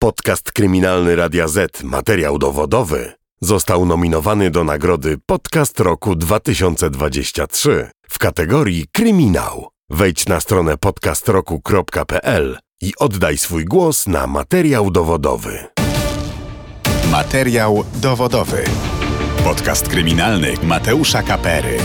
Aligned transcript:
Podcast 0.00 0.52
kryminalny 0.52 1.16
Radia 1.16 1.48
Z, 1.48 1.82
materiał 1.82 2.38
dowodowy, 2.38 3.12
został 3.40 3.86
nominowany 3.86 4.50
do 4.50 4.64
nagrody 4.64 5.18
Podcast 5.26 5.80
Roku 5.80 6.16
2023 6.16 7.90
w 8.10 8.18
kategorii 8.18 8.86
Kryminał. 8.92 9.68
Wejdź 9.90 10.26
na 10.26 10.40
stronę 10.40 10.76
podcastroku.pl 10.76 12.58
i 12.80 12.92
oddaj 12.98 13.38
swój 13.38 13.64
głos 13.64 14.06
na 14.06 14.26
materiał 14.26 14.90
dowodowy. 14.90 15.66
Materiał 17.10 17.84
dowodowy. 17.94 18.64
Podcast 19.44 19.88
kryminalny 19.88 20.54
Mateusza 20.62 21.22
Kapery. 21.22 21.78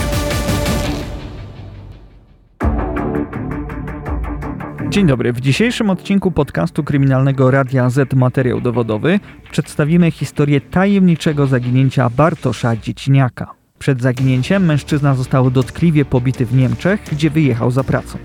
Dzień 4.94 5.06
dobry. 5.06 5.32
W 5.32 5.40
dzisiejszym 5.40 5.90
odcinku 5.90 6.30
podcastu 6.30 6.84
kryminalnego 6.84 7.50
Radia 7.50 7.90
Z 7.90 8.14
Materiał 8.14 8.60
Dowodowy 8.60 9.20
przedstawimy 9.50 10.10
historię 10.10 10.60
tajemniczego 10.60 11.46
zaginięcia 11.46 12.10
Bartosza 12.10 12.76
Dzieciniaka. 12.76 13.54
Przed 13.78 14.02
zaginięciem 14.02 14.64
mężczyzna 14.64 15.14
został 15.14 15.50
dotkliwie 15.50 16.04
pobity 16.04 16.46
w 16.46 16.54
Niemczech, 16.54 17.00
gdzie 17.12 17.30
wyjechał 17.30 17.70
za 17.70 17.84
pracą. 17.84 18.18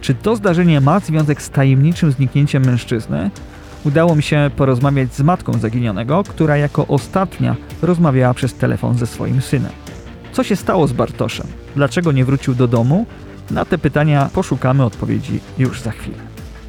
Czy 0.00 0.14
to 0.14 0.36
zdarzenie 0.36 0.80
ma 0.80 1.00
związek 1.00 1.42
z 1.42 1.50
tajemniczym 1.50 2.12
zniknięciem 2.12 2.64
mężczyzny? 2.66 3.30
Udało 3.84 4.16
mi 4.16 4.22
się 4.22 4.50
porozmawiać 4.56 5.14
z 5.14 5.22
matką 5.22 5.52
zaginionego, 5.52 6.22
która 6.28 6.56
jako 6.56 6.86
ostatnia 6.86 7.56
rozmawiała 7.82 8.34
przez 8.34 8.54
telefon 8.54 8.98
ze 8.98 9.06
swoim 9.06 9.40
synem. 9.40 9.72
Co 10.32 10.44
się 10.44 10.56
stało 10.56 10.86
z 10.86 10.92
Bartoszem? 10.92 11.46
Dlaczego 11.76 12.12
nie 12.12 12.24
wrócił 12.24 12.54
do 12.54 12.68
domu? 12.68 13.06
Na 13.50 13.64
te 13.64 13.78
pytania 13.78 14.30
poszukamy 14.34 14.84
odpowiedzi 14.84 15.40
już 15.58 15.80
za 15.80 15.90
chwilę. 15.90 16.18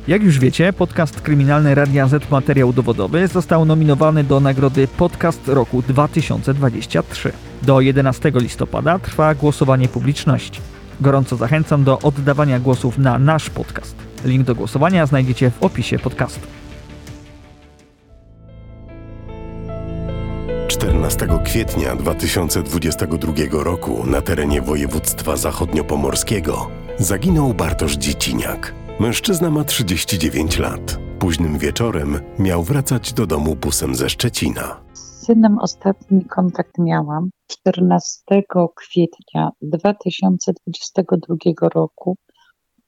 Jak 0.07 0.23
już 0.23 0.39
wiecie, 0.39 0.73
podcast 0.73 1.21
kryminalny 1.21 1.75
Radia 1.75 2.07
Z 2.07 2.31
Materiał 2.31 2.73
Dowodowy 2.73 3.27
został 3.27 3.65
nominowany 3.65 4.23
do 4.23 4.39
nagrody 4.39 4.87
Podcast 4.87 5.47
Roku 5.47 5.81
2023. 5.81 7.31
Do 7.61 7.81
11 7.81 8.31
listopada 8.35 8.99
trwa 8.99 9.35
głosowanie 9.35 9.87
publiczności. 9.87 10.61
Gorąco 11.01 11.35
zachęcam 11.35 11.83
do 11.83 11.99
oddawania 11.99 12.59
głosów 12.59 12.97
na 12.97 13.19
nasz 13.19 13.49
podcast. 13.49 13.95
Link 14.25 14.45
do 14.45 14.55
głosowania 14.55 15.05
znajdziecie 15.05 15.51
w 15.51 15.63
opisie 15.63 15.99
podcastu. 15.99 16.47
14 21.19 21.43
kwietnia 21.43 21.95
2022 21.95 23.63
roku 23.63 24.05
na 24.05 24.21
terenie 24.21 24.61
województwa 24.61 25.37
zachodniopomorskiego 25.37 26.69
zaginął 26.97 27.53
Bartosz 27.53 27.97
Dzieciniak. 27.97 28.73
Mężczyzna 28.99 29.49
ma 29.49 29.63
39 29.63 30.59
lat. 30.59 30.99
Późnym 31.19 31.57
wieczorem 31.57 32.19
miał 32.39 32.63
wracać 32.63 33.13
do 33.13 33.25
domu 33.25 33.55
busem 33.55 33.95
ze 33.95 34.09
Szczecina. 34.09 34.81
Z 34.93 35.25
synem 35.25 35.57
ostatni 35.57 36.25
kontakt 36.25 36.77
miałam 36.77 37.29
14 37.47 38.43
kwietnia 38.75 39.49
2022 39.61 41.69
roku 41.73 42.17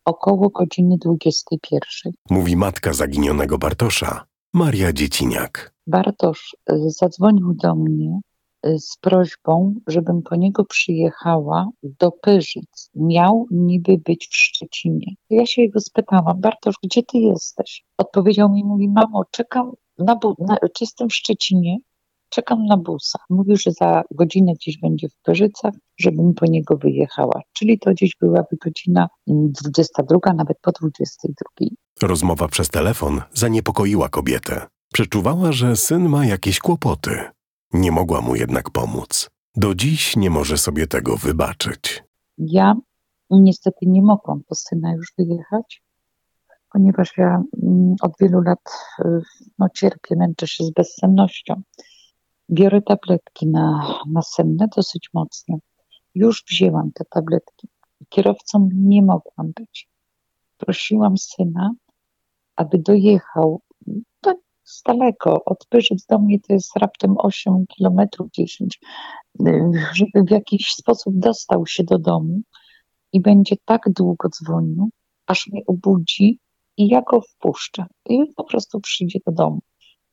około 0.05 0.49
godziny 0.49 0.97
21. 0.97 2.13
Mówi 2.29 2.57
matka 2.57 2.93
zaginionego 2.93 3.57
Bartosza, 3.57 4.25
Maria 4.53 4.93
Dzieciniak. 4.93 5.73
Bartosz 5.87 6.55
y, 6.71 6.75
zadzwonił 6.89 7.53
do 7.53 7.75
mnie 7.75 8.19
y, 8.65 8.79
z 8.79 8.97
prośbą, 9.01 9.75
żebym 9.87 10.21
po 10.21 10.35
niego 10.35 10.65
przyjechała 10.65 11.69
do 11.83 12.11
Pyrzyc. 12.11 12.89
Miał 12.95 13.45
niby 13.51 13.97
być 13.97 14.27
w 14.27 14.35
Szczecinie. 14.35 15.13
Ja 15.29 15.45
się 15.45 15.61
jego 15.61 15.79
spytałam, 15.79 16.41
Bartosz, 16.41 16.75
gdzie 16.83 17.03
ty 17.03 17.17
jesteś? 17.17 17.83
Odpowiedział 17.97 18.49
mi, 18.49 18.63
mówi, 18.63 18.89
mamo, 18.89 19.23
czekam 19.31 19.71
na, 19.97 20.15
bu- 20.15 20.35
na 20.39 20.57
czy 20.57 20.83
jestem 20.83 21.09
w 21.09 21.13
Szczecinie, 21.13 21.77
czekam 22.29 22.65
na 22.65 22.77
busa. 22.77 23.19
Mówił, 23.29 23.55
że 23.57 23.71
za 23.71 24.03
godzinę 24.11 24.53
gdzieś 24.53 24.77
będzie 24.77 25.09
w 25.09 25.15
Pyrzycach, 25.23 25.73
żebym 25.97 26.33
po 26.33 26.45
niego 26.45 26.77
wyjechała. 26.77 27.41
Czyli 27.53 27.79
to 27.79 27.91
gdzieś 27.91 28.15
byłaby 28.21 28.57
godzina 28.65 29.07
mm, 29.27 29.51
22, 29.51 30.33
nawet 30.33 30.57
po 30.61 30.71
22. 30.71 31.65
Rozmowa 32.01 32.47
przez 32.47 32.69
telefon 32.69 33.21
zaniepokoiła 33.33 34.09
kobietę. 34.09 34.67
Przeczuwała, 34.93 35.51
że 35.51 35.75
syn 35.75 36.09
ma 36.09 36.25
jakieś 36.25 36.59
kłopoty. 36.59 37.19
Nie 37.73 37.91
mogła 37.91 38.21
mu 38.21 38.35
jednak 38.35 38.69
pomóc. 38.69 39.29
Do 39.55 39.75
dziś 39.75 40.15
nie 40.15 40.29
może 40.29 40.57
sobie 40.57 40.87
tego 40.87 41.17
wybaczyć. 41.17 42.03
Ja 42.37 42.75
niestety 43.29 43.85
nie 43.85 44.01
mogłam 44.01 44.41
po 44.47 44.55
syna 44.55 44.93
już 44.93 45.13
wyjechać, 45.17 45.83
ponieważ 46.71 47.17
ja 47.17 47.43
mm, 47.63 47.95
od 48.01 48.11
wielu 48.19 48.41
lat 48.41 48.59
y, 48.99 49.21
no, 49.59 49.67
cierpię, 49.69 50.15
męczę 50.15 50.47
się 50.47 50.63
z 50.63 50.71
bezsennością. 50.71 51.61
Biorę 52.49 52.81
tabletki 52.81 53.47
na, 53.47 53.93
na 54.11 54.21
senne 54.21 54.67
dosyć 54.75 55.09
mocne. 55.13 55.57
Już 56.15 56.43
wzięłam 56.49 56.91
te 56.91 57.05
tabletki. 57.05 57.67
Kierowcą 58.09 58.69
nie 58.73 59.01
mogłam 59.01 59.51
być. 59.55 59.89
Prosiłam 60.57 61.17
syna, 61.17 61.73
aby 62.55 62.77
dojechał. 62.77 63.61
Z 64.71 64.81
daleko, 64.83 65.43
od 65.45 65.65
Pyrzyc 65.69 66.05
do 66.05 66.19
mnie 66.19 66.39
to 66.39 66.53
jest 66.53 66.77
raptem 66.77 67.15
8 67.17 67.65
kilometrów, 67.67 68.31
10, 68.31 68.79
y, 69.47 69.71
żeby 69.93 70.25
w 70.27 70.31
jakiś 70.31 70.73
sposób 70.73 71.13
dostał 71.17 71.67
się 71.67 71.83
do 71.83 71.99
domu 71.99 72.41
i 73.13 73.21
będzie 73.21 73.55
tak 73.65 73.81
długo 73.89 74.29
dzwonił, 74.29 74.89
aż 75.27 75.47
mnie 75.47 75.61
obudzi 75.67 76.39
i 76.77 76.87
ja 76.87 77.01
go 77.01 77.21
wpuszczę. 77.21 77.85
I 78.05 78.19
po 78.35 78.43
prostu 78.43 78.79
przyjdzie 78.79 79.19
do 79.25 79.31
domu. 79.31 79.59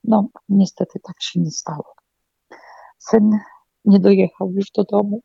No, 0.05 0.29
niestety 0.49 1.01
tak 1.03 1.23
się 1.23 1.41
nie 1.41 1.51
stało. 1.51 1.95
Syn 2.99 3.31
nie 3.85 4.01
dojechał 4.01 4.53
już 4.53 4.71
do 4.71 4.85
domu. 4.85 5.21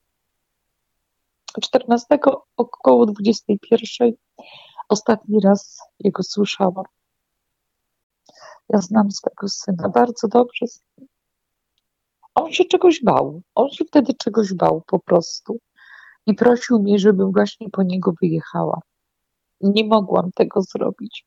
14 1.61 2.05
około 2.57 3.05
21 3.05 4.11
ostatni 4.89 5.39
raz 5.43 5.79
jego 5.99 6.23
słyszałam. 6.23 6.85
Ja 8.69 8.81
znam 8.81 9.11
swego 9.11 9.47
syna 9.47 9.89
bardzo 9.89 10.27
dobrze. 10.27 10.65
On 12.35 12.51
się 12.51 12.65
czegoś 12.65 13.03
bał. 13.03 13.41
On 13.55 13.69
się 13.69 13.85
wtedy 13.85 14.13
czegoś 14.13 14.53
bał 14.53 14.81
po 14.87 14.99
prostu. 14.99 15.57
I 16.25 16.33
prosił 16.33 16.79
mnie, 16.79 16.99
żebym 16.99 17.31
właśnie 17.31 17.69
po 17.69 17.83
niego 17.83 18.13
wyjechała. 18.21 18.81
Nie 19.61 19.85
mogłam 19.85 20.31
tego 20.35 20.61
zrobić. 20.61 21.25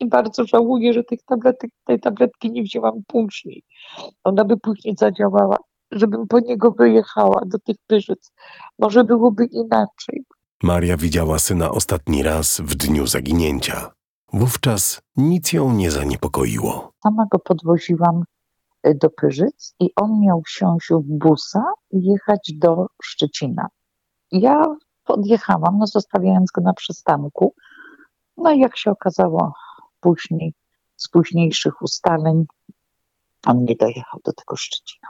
I 0.00 0.08
bardzo 0.08 0.44
żałuję, 0.44 0.92
że 0.92 1.04
tych 1.04 1.22
tabletek, 1.22 1.70
tej 1.84 2.00
tabletki 2.00 2.50
nie 2.50 2.62
wzięłam 2.62 3.02
później. 3.06 3.62
Ona 4.24 4.44
by 4.44 4.56
później 4.56 4.94
zadziałała, 4.98 5.56
żebym 5.90 6.26
po 6.26 6.40
niego 6.40 6.70
wyjechała 6.70 7.42
do 7.46 7.58
tych 7.58 7.76
Pyrzyc. 7.86 8.32
Może 8.78 9.04
byłoby 9.04 9.44
inaczej. 9.44 10.24
Maria 10.62 10.96
widziała 10.96 11.38
syna 11.38 11.70
ostatni 11.70 12.22
raz 12.22 12.60
w 12.60 12.74
dniu 12.74 13.06
zaginięcia. 13.06 13.95
Wówczas 14.32 15.00
nic 15.16 15.52
ją 15.52 15.72
nie 15.72 15.90
zaniepokoiło. 15.90 16.92
Sama 17.02 17.26
go 17.30 17.38
podwoziłam 17.38 18.22
y, 18.86 18.94
do 18.94 19.10
Pyrzyc 19.10 19.74
i 19.80 19.90
on 19.96 20.20
miał 20.20 20.42
wsiąść 20.42 20.88
w 20.90 21.18
busa 21.18 21.64
i 21.90 22.04
jechać 22.04 22.52
do 22.54 22.86
Szczecina. 23.02 23.66
Ja 24.32 24.64
podjechałam, 25.04 25.78
no 25.78 25.86
zostawiając 25.86 26.50
go 26.50 26.62
na 26.62 26.72
przystanku. 26.72 27.54
No 28.36 28.52
i 28.52 28.58
jak 28.58 28.76
się 28.76 28.90
okazało 28.90 29.52
później, 30.00 30.54
z 30.96 31.08
późniejszych 31.08 31.82
ustaleń, 31.82 32.44
on 33.46 33.64
nie 33.64 33.76
dojechał 33.76 34.20
do 34.24 34.32
tego 34.32 34.56
Szczecina. 34.56 35.08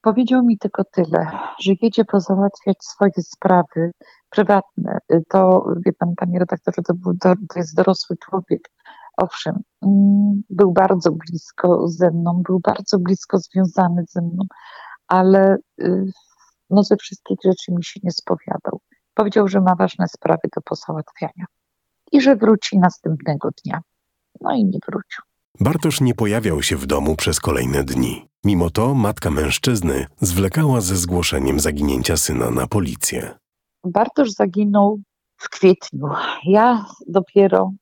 Powiedział 0.00 0.42
mi 0.44 0.58
tylko 0.58 0.84
tyle, 0.84 1.30
że 1.60 1.72
jedzie 1.82 2.04
pozałatwiać 2.04 2.76
swoje 2.80 3.12
sprawy 3.18 3.92
prywatne. 4.30 4.98
Y, 5.12 5.22
To, 5.28 5.66
wie 5.86 5.92
pan, 5.92 6.14
panie 6.16 6.38
redaktorze, 6.38 6.82
to, 6.82 6.94
był, 6.94 7.14
to, 7.20 7.34
to 7.48 7.58
jest 7.58 7.76
dorosły 7.76 8.16
człowiek. 8.16 8.70
Owszem, 9.16 9.62
mm, 9.82 10.42
był 10.50 10.72
bardzo 10.72 11.12
blisko 11.12 11.88
ze 11.88 12.10
mną, 12.10 12.42
był 12.44 12.60
bardzo 12.60 12.98
blisko 12.98 13.38
związany 13.38 14.04
ze 14.08 14.20
mną, 14.22 14.44
ale 15.08 15.56
y, 15.82 16.12
no 16.70 16.82
ze 16.82 16.96
wszystkich 16.96 17.38
rzeczy 17.44 17.72
mi 17.72 17.84
się 17.84 18.00
nie 18.02 18.10
spowiadał. 18.10 18.80
Powiedział, 19.14 19.48
że 19.48 19.60
ma 19.60 19.74
ważne 19.74 20.08
sprawy 20.08 20.48
do 20.56 20.62
pozałatwiania 20.62 21.44
i 22.12 22.20
że 22.20 22.36
wróci 22.36 22.78
następnego 22.78 23.48
dnia. 23.64 23.80
No 24.40 24.54
i 24.54 24.64
nie 24.64 24.78
wrócił. 24.88 25.22
Bartosz 25.60 26.00
nie 26.00 26.14
pojawiał 26.14 26.62
się 26.62 26.76
w 26.76 26.86
domu 26.86 27.16
przez 27.16 27.40
kolejne 27.40 27.84
dni. 27.84 28.28
Mimo 28.44 28.70
to 28.70 28.94
matka 28.94 29.30
mężczyzny 29.30 30.06
zwlekała 30.20 30.80
ze 30.80 30.96
zgłoszeniem 30.96 31.60
zaginięcia 31.60 32.16
syna 32.16 32.50
na 32.50 32.66
policję. 32.66 33.38
Bartosz 33.86 34.30
zaginął 34.30 35.00
w 35.36 35.48
kwietniu. 35.48 36.08
Ja 36.44 36.84
dopiero 37.06 37.72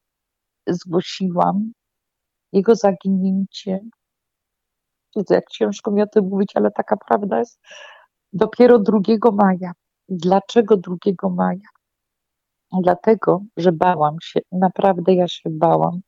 zgłosiłam 0.68 1.72
jego 2.52 2.74
zaginięcie. 2.74 3.80
Widzę, 5.16 5.34
jak 5.34 5.50
ciężko 5.50 5.90
mi 5.90 6.02
o 6.02 6.06
tym 6.06 6.28
mówić, 6.28 6.56
ale 6.56 6.70
taka 6.70 6.96
prawda 6.96 7.38
jest. 7.38 7.60
Dopiero 8.32 8.78
2 8.78 8.98
maja. 9.32 9.72
Dlaczego 10.08 10.76
2 10.76 10.96
maja? 11.30 11.68
Dlatego, 12.82 13.42
że 13.56 13.72
bałam 13.72 14.16
się, 14.22 14.40
naprawdę 14.52 15.14
ja 15.14 15.28
się 15.28 15.50
bałam, 15.50 16.00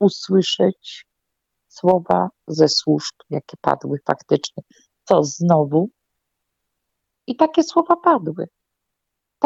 usłyszeć 0.00 1.06
słowa 1.68 2.28
ze 2.46 2.68
służb, 2.68 3.14
jakie 3.30 3.56
padły 3.60 3.98
faktycznie. 4.06 4.62
Co 5.04 5.24
znowu? 5.24 5.88
I 7.26 7.36
takie 7.36 7.62
słowa 7.62 7.96
padły. 7.96 8.46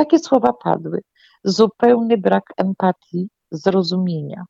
Takie 0.00 0.18
słowa 0.18 0.52
padły. 0.52 1.00
Zupełny 1.44 2.18
brak 2.18 2.44
empatii, 2.56 3.28
zrozumienia 3.50 4.44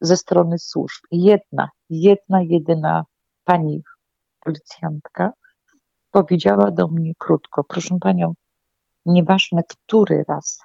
ze 0.00 0.16
strony 0.16 0.58
służb. 0.58 1.02
Jedna, 1.10 1.68
jedna, 1.90 2.42
jedyna 2.42 3.04
pani 3.44 3.82
policjantka 4.40 5.32
powiedziała 6.10 6.70
do 6.70 6.88
mnie 6.88 7.12
krótko, 7.18 7.64
proszę 7.64 7.96
panią, 8.00 8.34
nieważne 9.06 9.62
który 9.68 10.24
raz 10.28 10.60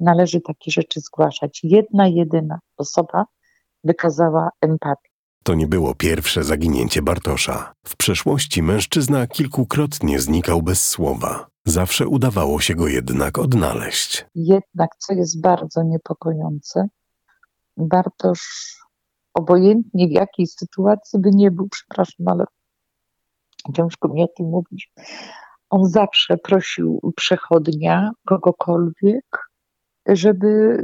należy 0.00 0.40
takie 0.40 0.70
rzeczy 0.70 1.00
zgłaszać. 1.00 1.60
Jedna, 1.62 2.08
jedyna 2.08 2.58
osoba 2.76 3.24
wykazała 3.84 4.50
empatię. 4.60 5.13
To 5.46 5.54
nie 5.54 5.66
było 5.66 5.94
pierwsze 5.94 6.44
zaginięcie 6.44 7.02
Bartosza. 7.02 7.72
W 7.86 7.96
przeszłości 7.96 8.62
mężczyzna 8.62 9.26
kilkukrotnie 9.26 10.20
znikał 10.20 10.62
bez 10.62 10.86
słowa. 10.86 11.46
Zawsze 11.64 12.08
udawało 12.08 12.60
się 12.60 12.74
go 12.74 12.88
jednak 12.88 13.38
odnaleźć. 13.38 14.26
Jednak, 14.34 14.90
co 14.98 15.12
jest 15.12 15.40
bardzo 15.40 15.82
niepokojące, 15.82 16.88
Bartosz, 17.76 18.76
obojętnie 19.34 20.08
w 20.08 20.10
jakiej 20.10 20.46
sytuacji 20.46 21.20
by 21.20 21.30
nie 21.32 21.50
był, 21.50 21.68
przepraszam, 21.68 22.28
ale 22.28 22.44
ciężko 23.76 24.08
mi 24.08 24.22
o 24.22 24.28
tym 24.36 24.46
mówić, 24.46 24.92
on 25.70 25.86
zawsze 25.86 26.36
prosił 26.36 27.12
przechodnia, 27.16 28.10
kogokolwiek, 28.26 29.38
żeby 30.06 30.78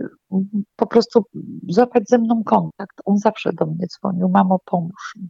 po 0.77 0.87
prostu 0.87 1.25
złapać 1.69 2.03
ze 2.09 2.19
mną 2.19 2.43
kontakt. 2.45 2.97
On 3.05 3.19
zawsze 3.19 3.53
do 3.53 3.67
mnie 3.67 3.87
dzwonił, 3.87 4.29
mamo 4.29 4.59
pomóż 4.65 5.13
mi. 5.17 5.29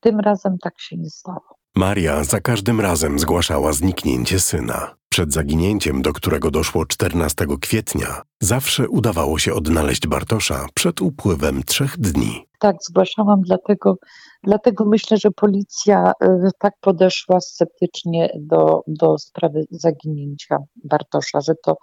Tym 0.00 0.20
razem 0.20 0.56
tak 0.62 0.80
się 0.80 0.96
nie 0.96 1.10
stało. 1.10 1.60
Maria 1.76 2.24
za 2.24 2.40
każdym 2.40 2.80
razem 2.80 3.18
zgłaszała 3.18 3.72
zniknięcie 3.72 4.40
syna. 4.40 4.94
Przed 5.08 5.32
zaginięciem, 5.32 6.02
do 6.02 6.12
którego 6.12 6.50
doszło 6.50 6.86
14 6.86 7.46
kwietnia, 7.60 8.22
zawsze 8.40 8.88
udawało 8.88 9.38
się 9.38 9.54
odnaleźć 9.54 10.06
Bartosza 10.06 10.66
przed 10.74 11.02
upływem 11.02 11.62
trzech 11.62 11.98
dni. 11.98 12.46
Tak, 12.58 12.76
zgłaszałam, 12.88 13.40
dlatego, 13.40 13.96
dlatego 14.42 14.84
myślę, 14.84 15.16
że 15.16 15.30
policja 15.30 16.12
y, 16.24 16.50
tak 16.58 16.74
podeszła 16.80 17.40
sceptycznie 17.40 18.30
do, 18.40 18.82
do 18.86 19.18
sprawy 19.18 19.64
zaginięcia 19.70 20.56
Bartosza, 20.84 21.40
że 21.40 21.52
to 21.64 21.76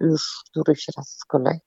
już 0.00 0.22
któryś 0.50 0.86
raz 0.96 1.08
z 1.08 1.24
kolei. 1.24 1.58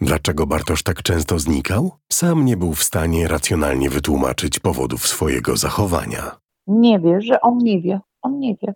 Dlaczego 0.00 0.46
Bartosz 0.46 0.82
tak 0.82 1.02
często 1.02 1.38
znikał? 1.38 1.90
Sam 2.12 2.44
nie 2.44 2.56
był 2.56 2.74
w 2.74 2.82
stanie 2.82 3.28
racjonalnie 3.28 3.90
wytłumaczyć 3.90 4.58
powodów 4.58 5.06
swojego 5.08 5.56
zachowania. 5.56 6.36
Nie 6.66 7.00
wie, 7.00 7.20
że 7.20 7.40
on 7.40 7.58
nie 7.58 7.80
wie. 7.80 8.00
On 8.22 8.38
nie 8.38 8.56
wie. 8.62 8.74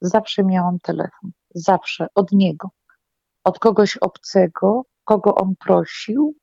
Zawsze 0.00 0.44
miałam 0.44 0.78
telefon. 0.82 1.30
Zawsze. 1.54 2.06
Od 2.14 2.32
niego. 2.32 2.68
Od 3.44 3.58
kogoś 3.58 3.96
obcego, 3.96 4.82
kogo 5.04 5.34
on 5.34 5.54
prosił, 5.60 6.34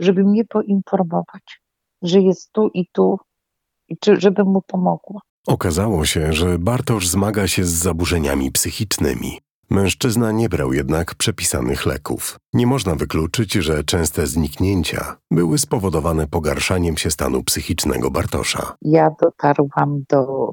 żeby 0.00 0.24
mnie 0.24 0.44
poinformować, 0.44 1.60
że 2.02 2.20
jest 2.20 2.52
tu 2.52 2.68
i 2.74 2.86
tu, 2.92 3.18
i 3.88 3.98
czy, 3.98 4.20
żeby 4.20 4.44
mu 4.44 4.62
pomogła. 4.66 5.20
Okazało 5.46 6.04
się, 6.04 6.32
że 6.32 6.58
Bartosz 6.58 7.08
zmaga 7.08 7.46
się 7.48 7.64
z 7.64 7.70
zaburzeniami 7.70 8.52
psychicznymi. 8.52 9.40
Mężczyzna 9.72 10.32
nie 10.32 10.48
brał 10.48 10.72
jednak 10.72 11.14
przepisanych 11.14 11.86
leków. 11.86 12.38
Nie 12.52 12.66
można 12.66 12.94
wykluczyć, 12.94 13.52
że 13.52 13.84
częste 13.84 14.26
zniknięcia 14.26 15.16
były 15.30 15.58
spowodowane 15.58 16.26
pogarszaniem 16.26 16.96
się 16.96 17.10
stanu 17.10 17.42
psychicznego 17.42 18.10
Bartosza. 18.10 18.76
Ja 18.82 19.10
dotarłam 19.22 20.02
do 20.08 20.50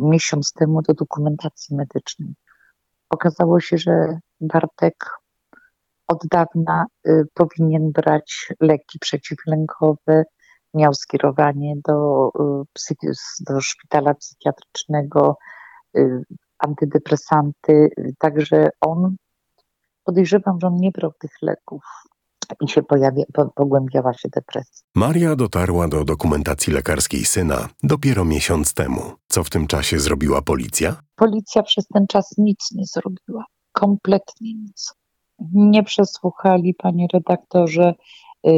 miesiąc 0.00 0.52
temu 0.52 0.82
do 0.82 0.94
dokumentacji 0.94 1.76
medycznej. 1.76 2.34
Okazało 3.10 3.60
się, 3.60 3.78
że 3.78 4.18
Bartek 4.40 5.10
od 6.06 6.18
dawna 6.30 6.86
y, 7.06 7.24
powinien 7.34 7.92
brać 7.92 8.52
leki 8.60 8.98
przeciwlękowe, 8.98 10.24
miał 10.74 10.94
skierowanie 10.94 11.74
do, 11.88 12.30
y, 12.90 13.12
do 13.40 13.60
szpitala 13.60 14.14
psychiatrycznego, 14.14 15.36
y, 15.96 16.24
antydepresanty, 16.58 17.88
także 18.18 18.68
on, 18.80 19.16
podejrzewam, 20.04 20.58
że 20.60 20.66
on 20.66 20.76
nie 20.76 20.90
brał 20.90 21.12
tych 21.20 21.32
leków 21.42 21.82
i 22.60 22.68
się 22.68 22.82
pojawia, 22.82 23.24
pogłębiała 23.54 24.14
się 24.14 24.28
depresja. 24.28 24.86
Maria 24.94 25.36
dotarła 25.36 25.88
do 25.88 26.04
dokumentacji 26.04 26.72
lekarskiej 26.72 27.24
syna 27.24 27.68
dopiero 27.82 28.24
miesiąc 28.24 28.74
temu. 28.74 29.00
Co 29.28 29.44
w 29.44 29.50
tym 29.50 29.66
czasie 29.66 30.00
zrobiła 30.00 30.42
policja? 30.42 30.96
Policja 31.16 31.62
przez 31.62 31.86
ten 31.86 32.06
czas 32.06 32.34
nic 32.38 32.72
nie 32.72 32.84
zrobiła. 32.86 33.44
Kompletnie 33.72 34.54
nic. 34.54 34.94
Nie 35.52 35.82
przesłuchali, 35.82 36.74
panie 36.74 37.06
redaktorze, 37.12 37.94
yy, 38.44 38.52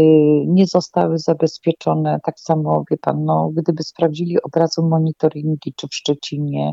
nie 0.46 0.66
zostały 0.66 1.18
zabezpieczone. 1.18 2.18
Tak 2.24 2.40
samo, 2.40 2.84
wie 2.90 2.96
pan, 2.96 3.24
no, 3.24 3.50
gdyby 3.54 3.82
sprawdzili 3.82 4.42
od 4.42 4.56
razu 4.56 4.88
monitoringi, 4.88 5.74
czy 5.76 5.88
w 5.88 5.94
Szczecinie, 5.94 6.72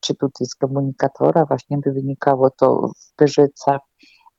czy 0.00 0.14
tutaj 0.14 0.46
z 0.46 0.54
komunikatora 0.54 1.44
właśnie 1.44 1.78
by 1.78 1.92
wynikało 1.92 2.50
to 2.50 2.90
w 2.98 3.16
Pyrzycach, 3.16 3.80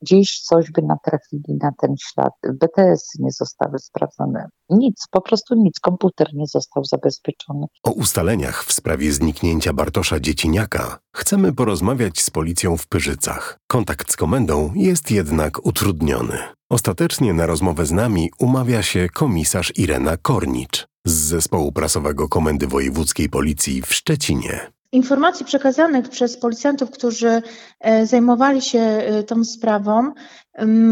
gdzieś 0.01 0.41
coś 0.41 0.71
by 0.71 0.81
natrafili 0.81 1.57
na 1.61 1.71
ten 1.81 1.95
ślad. 1.99 2.33
BTS 2.53 3.11
nie 3.19 3.31
zostały 3.31 3.79
sprawdzone. 3.79 4.49
Nic, 4.69 5.05
po 5.11 5.21
prostu 5.21 5.55
nic. 5.55 5.79
Komputer 5.79 6.33
nie 6.33 6.47
został 6.47 6.85
zabezpieczony. 6.85 7.65
O 7.83 7.91
ustaleniach 7.91 8.63
w 8.63 8.73
sprawie 8.73 9.11
zniknięcia 9.11 9.73
Bartosza 9.73 10.19
Dzieciniaka 10.19 10.99
chcemy 11.15 11.53
porozmawiać 11.53 12.21
z 12.21 12.29
policją 12.29 12.77
w 12.77 12.87
Pyrzycach. 12.87 13.57
Kontakt 13.67 14.11
z 14.11 14.15
komendą 14.15 14.71
jest 14.75 15.11
jednak 15.11 15.65
utrudniony. 15.65 16.37
Ostatecznie 16.69 17.33
na 17.33 17.45
rozmowę 17.45 17.85
z 17.85 17.91
nami 17.91 18.29
umawia 18.39 18.83
się 18.83 19.07
komisarz 19.13 19.73
Irena 19.77 20.17
Kornicz 20.17 20.87
z 21.07 21.11
zespołu 21.11 21.71
prasowego 21.71 22.29
Komendy 22.29 22.67
Wojewódzkiej 22.67 23.29
Policji 23.29 23.81
w 23.81 23.93
Szczecinie 23.93 24.71
informacji 24.91 25.45
przekazanych 25.45 26.09
przez 26.09 26.37
policjantów, 26.37 26.91
którzy 26.91 27.41
e, 27.79 28.05
zajmowali 28.05 28.61
się 28.61 28.79
e, 28.79 29.23
tą 29.23 29.43
sprawą, 29.43 30.13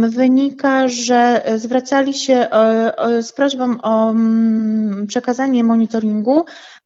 wynika, 0.09 0.87
że 0.87 1.43
zwracali 1.57 2.13
się 2.13 2.33
e, 2.33 3.23
z 3.23 3.33
prośbą 3.33 3.81
o 3.81 4.13
przekazanie 5.07 5.63
monitoringu, 5.63 6.45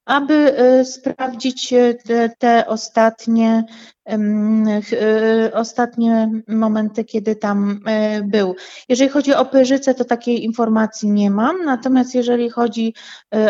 aby 0.09 0.55
sprawdzić 0.83 1.73
te, 2.05 2.29
te 2.39 2.67
ostatnie 2.67 3.63
E, 4.09 5.51
ostatnie 5.53 6.31
momenty, 6.47 7.03
kiedy 7.05 7.35
tam 7.35 7.79
był. 8.23 8.55
Jeżeli 8.89 9.09
chodzi 9.09 9.33
o 9.33 9.45
Pyrzyce, 9.45 9.93
to 9.93 10.05
takiej 10.05 10.43
informacji 10.43 11.11
nie 11.11 11.31
mam, 11.31 11.65
natomiast 11.65 12.15
jeżeli 12.15 12.49
chodzi 12.49 12.93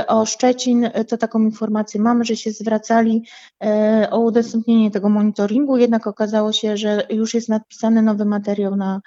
o 0.07 0.25
Szczecin, 0.25 0.89
to 1.07 1.17
taką 1.17 1.39
informację 1.39 2.01
mam, 2.01 2.23
że 2.23 2.35
się 2.35 2.51
zwracali 2.51 3.23
o 4.11 4.19
udostępnienie 4.19 4.91
tego 4.91 5.09
monitoringu, 5.09 5.77
jednak 5.77 6.07
okazało 6.07 6.53
się, 6.53 6.77
że 6.77 7.07
już 7.09 7.33
jest 7.33 7.49
nadpisany 7.49 8.01
nowy 8.01 8.25
materiał 8.25 8.75
na 8.75 9.01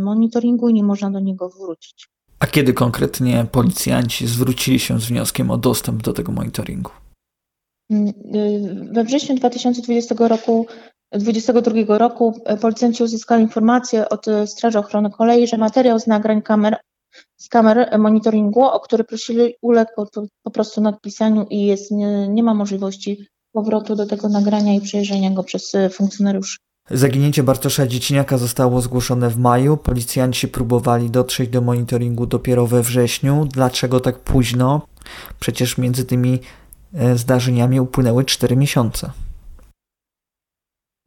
monitoringu 0.00 0.68
i 0.68 0.74
nie 0.74 0.84
można 0.84 1.10
do 1.10 1.20
niego 1.20 1.48
wrócić. 1.48 2.13
A 2.44 2.46
kiedy 2.46 2.72
konkretnie 2.72 3.46
policjanci 3.52 4.26
zwrócili 4.26 4.80
się 4.80 5.00
z 5.00 5.04
wnioskiem 5.04 5.50
o 5.50 5.56
dostęp 5.56 6.02
do 6.02 6.12
tego 6.12 6.32
monitoringu? 6.32 6.90
We 8.92 9.04
wrześniu 9.04 9.36
2020 9.36 10.14
roku 10.18 10.66
2022 11.12 11.98
roku 11.98 12.42
policjanci 12.60 13.02
uzyskali 13.02 13.42
informację 13.42 14.08
od 14.08 14.26
Straży 14.46 14.78
Ochrony 14.78 15.10
Kolei, 15.10 15.46
że 15.46 15.58
materiał 15.58 15.98
z 15.98 16.06
nagrań 16.06 16.42
kamer, 16.42 16.76
z 17.36 17.48
kamer 17.48 17.98
monitoringu, 17.98 18.62
o 18.62 18.80
który 18.80 19.04
prosili, 19.04 19.54
uległ 19.62 19.90
po, 19.96 20.06
po 20.42 20.50
prostu 20.50 20.80
nadpisaniu 20.80 21.46
i 21.50 21.66
jest, 21.66 21.90
nie, 21.90 22.28
nie 22.28 22.42
ma 22.42 22.54
możliwości 22.54 23.26
powrotu 23.52 23.96
do 23.96 24.06
tego 24.06 24.28
nagrania 24.28 24.74
i 24.74 24.80
przejrzenia 24.80 25.30
go 25.30 25.44
przez 25.44 25.72
funkcjonariuszy. 25.90 26.58
Zaginięcie 26.90 27.42
Bartosza 27.42 27.86
Dzieciniaka 27.86 28.38
zostało 28.38 28.80
zgłoszone 28.80 29.30
w 29.30 29.36
maju. 29.36 29.76
Policjanci 29.76 30.48
próbowali 30.48 31.10
dotrzeć 31.10 31.50
do 31.50 31.60
monitoringu 31.60 32.26
dopiero 32.26 32.66
we 32.66 32.82
wrześniu. 32.82 33.48
Dlaczego 33.52 34.00
tak 34.00 34.18
późno? 34.18 34.86
Przecież 35.40 35.78
między 35.78 36.04
tymi 36.04 36.38
E, 36.94 37.18
zdarzeniami 37.18 37.80
upłynęły 37.80 38.24
4 38.24 38.56
miesiące. 38.56 39.10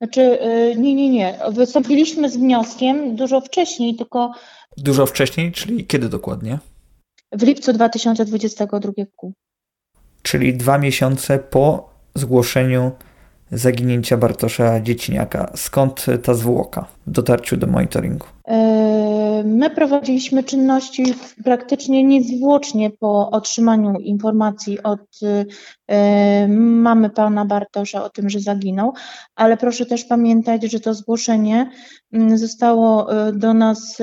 Znaczy, 0.02 0.22
e, 0.42 0.76
nie, 0.76 0.96
nie, 0.96 1.10
nie. 1.10 1.40
Wystąpiliśmy 1.52 2.30
z 2.30 2.38
wnioskiem 2.38 3.16
dużo 3.16 3.42
wcześniej, 3.42 3.96
tylko. 3.96 4.32
Dużo 4.78 5.06
wcześniej, 5.06 5.52
czyli 5.52 5.86
kiedy 5.86 6.10
dokładnie? 6.10 6.60
W 7.32 7.44
lipcu 7.44 7.74
2022 7.74 8.80
roku. 8.98 9.34
Czyli 10.22 10.58
dwa 10.58 10.78
miesiące 10.78 11.40
po 11.40 11.90
zgłoszeniu 12.16 12.92
zaginięcia 13.52 14.18
Bartosza 14.18 14.82
Dzieciniaka. 14.82 15.52
Skąd 15.56 16.06
ta 16.24 16.34
zwłoka 16.34 16.86
w 17.08 17.12
dotarciu 17.12 17.58
do 17.58 17.68
monitoringu? 17.68 18.26
E, 18.48 19.44
My 19.46 19.70
prowadziliśmy 19.70 20.44
czynności 20.44 21.14
praktycznie 21.44 22.04
niezwłocznie 22.04 22.90
po 22.90 23.30
otrzymaniu 23.32 23.94
informacji 24.00 24.84
od 24.84 25.20
mamy 26.48 27.10
pana 27.10 27.46
Bartosza 27.46 28.04
o 28.04 28.10
tym, 28.10 28.30
że 28.30 28.40
zaginął, 28.40 28.94
ale 29.36 29.58
proszę 29.58 29.86
też 29.86 30.06
pamiętać, 30.06 30.64
że 30.64 30.80
to 30.80 30.94
zgłoszenie 30.94 31.72
mm, 32.14 32.38
zostało 32.38 33.08
do 33.34 33.54
nas, 33.54 33.98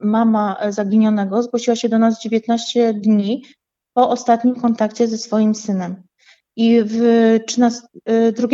mama 0.00 0.56
zaginionego 0.68 1.42
zgłosiła 1.42 1.76
się 1.76 1.88
do 1.88 1.98
nas 1.98 2.22
19 2.22 2.94
dni 2.94 3.42
po 3.92 4.10
ostatnim 4.10 4.54
kontakcie 4.54 5.08
ze 5.08 5.18
swoim 5.18 5.54
synem. 5.54 6.02
I 6.56 6.82
w 6.84 7.00
13, 7.46 7.80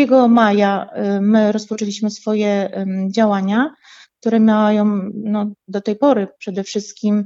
2 0.05 0.29
maja 0.29 0.91
my 1.21 1.53
rozpoczęliśmy 1.53 2.11
swoje 2.11 2.71
działania 3.11 3.75
które 4.23 4.41
mają 4.41 5.11
no, 5.15 5.53
do 5.69 5.81
tej 5.81 5.97
pory 5.97 6.29
przede 6.39 6.65
wszystkim 6.65 7.25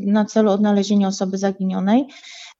na 0.00 0.24
celu 0.24 0.50
odnalezienie 0.50 1.08
osoby 1.08 1.38
zaginionej. 1.38 2.06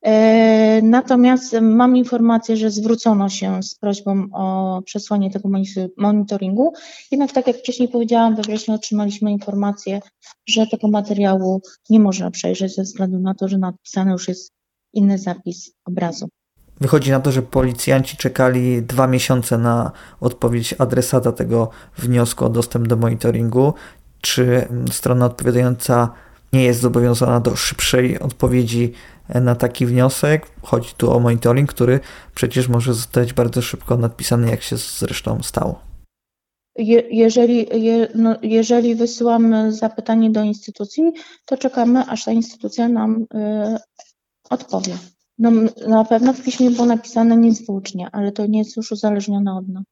E, 0.02 0.82
natomiast 0.82 1.56
mam 1.60 1.96
informację, 1.96 2.56
że 2.56 2.70
zwrócono 2.70 3.28
się 3.28 3.62
z 3.62 3.74
prośbą 3.74 4.26
o 4.32 4.82
przesłanie 4.84 5.30
tego 5.30 5.48
monitoringu. 5.96 6.72
Jednak, 7.10 7.32
tak 7.32 7.46
jak 7.46 7.56
wcześniej 7.56 7.88
powiedziałam, 7.88 8.36
we 8.36 8.42
wrześniu 8.42 8.74
otrzymaliśmy 8.74 9.30
informację, 9.30 10.00
że 10.46 10.66
tego 10.66 10.88
materiału 10.88 11.60
nie 11.90 12.00
można 12.00 12.30
przejrzeć 12.30 12.74
ze 12.74 12.82
względu 12.82 13.18
na 13.18 13.34
to, 13.34 13.48
że 13.48 13.58
napisany 13.58 14.12
już 14.12 14.28
jest 14.28 14.55
inny 14.96 15.18
zapis 15.18 15.72
obrazu. 15.84 16.28
Wychodzi 16.80 17.10
na 17.10 17.20
to, 17.20 17.32
że 17.32 17.42
policjanci 17.42 18.16
czekali 18.16 18.82
dwa 18.82 19.06
miesiące 19.06 19.58
na 19.58 19.92
odpowiedź 20.20 20.74
adresata 20.78 21.32
tego 21.32 21.70
wniosku 21.98 22.44
o 22.44 22.48
dostęp 22.48 22.88
do 22.88 22.96
monitoringu. 22.96 23.74
Czy 24.20 24.68
strona 24.92 25.26
odpowiadająca 25.26 26.12
nie 26.52 26.64
jest 26.64 26.80
zobowiązana 26.80 27.40
do 27.40 27.56
szybszej 27.56 28.18
odpowiedzi 28.18 28.92
na 29.34 29.54
taki 29.54 29.86
wniosek? 29.86 30.46
Chodzi 30.62 30.94
tu 30.96 31.12
o 31.12 31.20
monitoring, 31.20 31.70
który 31.70 32.00
przecież 32.34 32.68
może 32.68 32.94
zostać 32.94 33.32
bardzo 33.32 33.62
szybko 33.62 33.96
nadpisany, 33.96 34.50
jak 34.50 34.62
się 34.62 34.76
zresztą 34.76 35.42
stało. 35.42 35.80
Je, 36.78 37.02
jeżeli, 37.10 37.84
je, 37.84 38.08
no, 38.14 38.36
jeżeli 38.42 38.94
wysyłamy 38.94 39.72
zapytanie 39.72 40.30
do 40.30 40.42
instytucji, 40.42 41.12
to 41.44 41.56
czekamy, 41.56 42.04
aż 42.08 42.24
ta 42.24 42.32
instytucja 42.32 42.88
nam 42.88 43.22
y, 43.22 43.26
odpowie. 44.50 44.98
No, 45.38 45.50
na 45.88 46.04
pewno 46.04 46.32
w 46.32 46.42
piśmie 46.42 46.70
było 46.70 46.86
napisane 46.86 47.36
niezwłocznie, 47.36 48.08
ale 48.12 48.32
to 48.32 48.46
nie 48.46 48.58
jest 48.58 48.76
już 48.76 48.92
uzależnione 48.92 49.56
od 49.56 49.68
nas. 49.68 49.84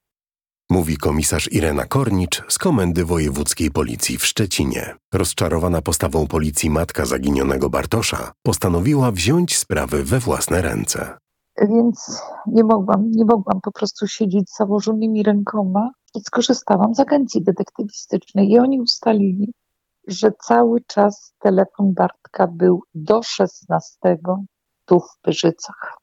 Mówi 0.71 0.97
komisarz 0.97 1.53
Irena 1.53 1.85
Kornicz 1.85 2.43
z 2.49 2.59
Komendy 2.59 3.05
Wojewódzkiej 3.05 3.71
Policji 3.71 4.19
w 4.19 4.27
Szczecinie. 4.27 4.95
Rozczarowana 5.15 5.83
postawą 5.83 6.27
policji 6.27 6.71
matka 6.71 7.07
zaginionego 7.07 7.71
Bartosza 7.71 8.33
postanowiła 8.43 9.13
wziąć 9.13 9.57
sprawy 9.57 10.05
we 10.05 10.19
własne 10.19 10.63
ręce. 10.63 11.19
Więc 11.61 12.23
nie 12.47 12.65
mogłam, 12.65 13.11
nie 13.11 13.25
mogłam 13.25 13.61
po 13.61 13.73
prostu 13.73 14.07
siedzieć 14.07 14.51
z 14.51 14.57
założonymi 14.57 15.23
rękoma 15.23 15.91
i 16.15 16.21
skorzystałam 16.21 16.95
z 16.95 17.01
agencji 17.01 17.43
detektywistycznej 17.43 18.51
i 18.51 18.59
oni 18.59 18.81
ustalili, 18.81 19.53
że 20.07 20.31
cały 20.43 20.81
czas 20.87 21.35
telefon 21.39 21.95
Bartka 21.95 22.47
był 22.47 22.83
do 22.95 23.23
16 23.23 24.19
tu 24.85 25.01
w 25.01 25.21
Pyrzycach. 25.23 25.97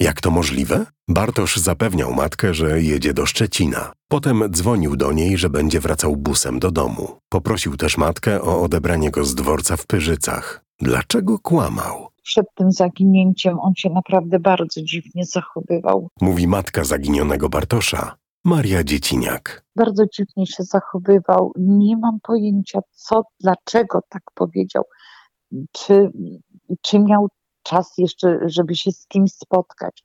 Jak 0.00 0.20
to 0.20 0.30
możliwe? 0.30 0.86
Bartosz 1.08 1.56
zapewniał 1.56 2.12
matkę, 2.14 2.54
że 2.54 2.82
jedzie 2.82 3.14
do 3.14 3.26
Szczecina. 3.26 3.92
Potem 4.08 4.42
dzwonił 4.50 4.96
do 4.96 5.12
niej, 5.12 5.38
że 5.38 5.50
będzie 5.50 5.80
wracał 5.80 6.16
busem 6.16 6.58
do 6.58 6.70
domu. 6.70 7.18
Poprosił 7.28 7.76
też 7.76 7.98
matkę 7.98 8.42
o 8.42 8.62
odebranie 8.62 9.10
go 9.10 9.24
z 9.24 9.34
dworca 9.34 9.76
w 9.76 9.86
Pyrzycach. 9.86 10.64
Dlaczego 10.78 11.38
kłamał? 11.38 12.08
Przed 12.22 12.46
tym 12.54 12.72
zaginięciem 12.72 13.60
on 13.60 13.72
się 13.76 13.90
naprawdę 13.90 14.38
bardzo 14.38 14.82
dziwnie 14.82 15.24
zachowywał. 15.24 16.08
Mówi 16.20 16.48
matka 16.48 16.84
zaginionego 16.84 17.48
Bartosza, 17.48 18.16
Maria 18.44 18.84
Dzieciniak. 18.84 19.64
Bardzo 19.76 20.04
dziwnie 20.06 20.46
się 20.46 20.62
zachowywał. 20.62 21.52
Nie 21.56 21.96
mam 21.96 22.20
pojęcia, 22.22 22.80
co, 22.90 23.22
dlaczego 23.40 24.00
tak 24.08 24.22
powiedział. 24.34 24.84
Czy, 25.72 26.10
czy 26.82 26.98
miał 26.98 27.28
czas 27.62 27.92
jeszcze, 27.98 28.38
żeby 28.46 28.76
się 28.76 28.92
z 28.92 29.06
kimś 29.06 29.32
spotkać. 29.32 30.04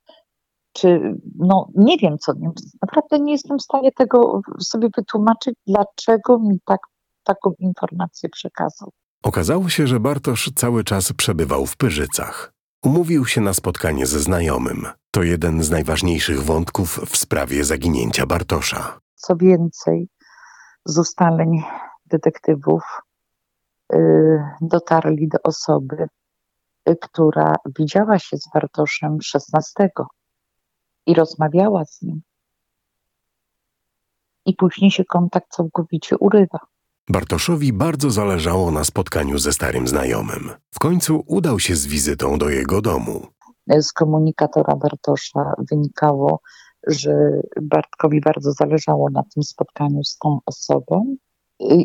Czy, 0.73 1.15
no 1.35 1.69
nie 1.75 1.97
wiem 1.97 2.17
co, 2.17 2.33
naprawdę 2.81 3.19
nie 3.19 3.31
jestem 3.31 3.57
w 3.57 3.61
stanie 3.61 3.91
tego 3.91 4.41
sobie 4.59 4.89
wytłumaczyć, 4.97 5.55
dlaczego 5.67 6.39
mi 6.39 6.59
tak, 6.65 6.79
taką 7.23 7.53
informację 7.59 8.29
przekazał. 8.29 8.89
Okazało 9.23 9.69
się, 9.69 9.87
że 9.87 9.99
Bartosz 9.99 10.51
cały 10.55 10.83
czas 10.83 11.13
przebywał 11.13 11.65
w 11.65 11.77
Pyrzycach. 11.77 12.54
Umówił 12.85 13.25
się 13.25 13.41
na 13.41 13.53
spotkanie 13.53 14.05
ze 14.05 14.19
znajomym. 14.19 14.87
To 15.11 15.23
jeden 15.23 15.63
z 15.63 15.69
najważniejszych 15.69 16.43
wątków 16.43 16.99
w 17.05 17.17
sprawie 17.17 17.63
zaginięcia 17.63 18.25
Bartosza. 18.25 18.99
Co 19.15 19.35
więcej, 19.35 20.09
z 20.85 20.97
ustaleń 20.97 21.63
detektywów 22.05 22.83
yy, 23.93 24.43
dotarli 24.61 25.27
do 25.27 25.37
osoby, 25.43 26.07
która 27.01 27.55
widziała 27.79 28.19
się 28.19 28.37
z 28.37 28.49
Bartoszem 28.53 29.21
16 29.21 29.89
i 31.05 31.13
rozmawiała 31.13 31.85
z 31.85 32.01
nim. 32.01 32.21
I 34.45 34.55
później 34.55 34.91
się 34.91 35.05
kontakt 35.05 35.47
całkowicie 35.49 36.17
urywa. 36.17 36.59
Bartoszowi 37.09 37.73
bardzo 37.73 38.11
zależało 38.11 38.71
na 38.71 38.83
spotkaniu 38.83 39.37
ze 39.37 39.53
starym 39.53 39.87
znajomym. 39.87 40.49
W 40.71 40.79
końcu 40.79 41.23
udał 41.27 41.59
się 41.59 41.75
z 41.75 41.87
wizytą 41.87 42.37
do 42.37 42.49
jego 42.49 42.81
domu. 42.81 43.27
Z 43.67 43.93
komunikatora 43.93 44.75
Bartosza 44.75 45.53
wynikało, 45.71 46.39
że 46.87 47.41
Bartkowi 47.61 48.21
bardzo 48.21 48.51
zależało 48.51 49.09
na 49.09 49.23
tym 49.33 49.43
spotkaniu 49.43 50.03
z 50.03 50.17
tą 50.17 50.39
osobą 50.45 51.15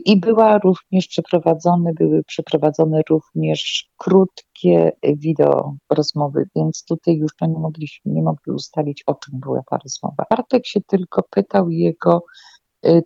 i 0.04 0.20
była 0.20 0.58
również 0.58 1.08
przeprowadzone, 1.08 1.92
były 1.94 2.24
przeprowadzone 2.24 3.02
również 3.10 3.90
krótkie 3.96 4.92
wideo 5.16 5.74
rozmowy, 5.90 6.48
więc 6.56 6.84
tutaj 6.84 7.16
już 7.16 7.32
nie 7.40 7.48
mogliśmy, 7.48 8.12
nie 8.12 8.22
mogli 8.22 8.52
ustalić, 8.52 9.02
o 9.06 9.14
czym 9.14 9.40
była 9.40 9.60
ta 9.70 9.78
rozmowa. 9.84 10.24
Bartek 10.30 10.66
się 10.66 10.80
tylko 10.80 11.22
pytał 11.30 11.70
jego, 11.70 12.22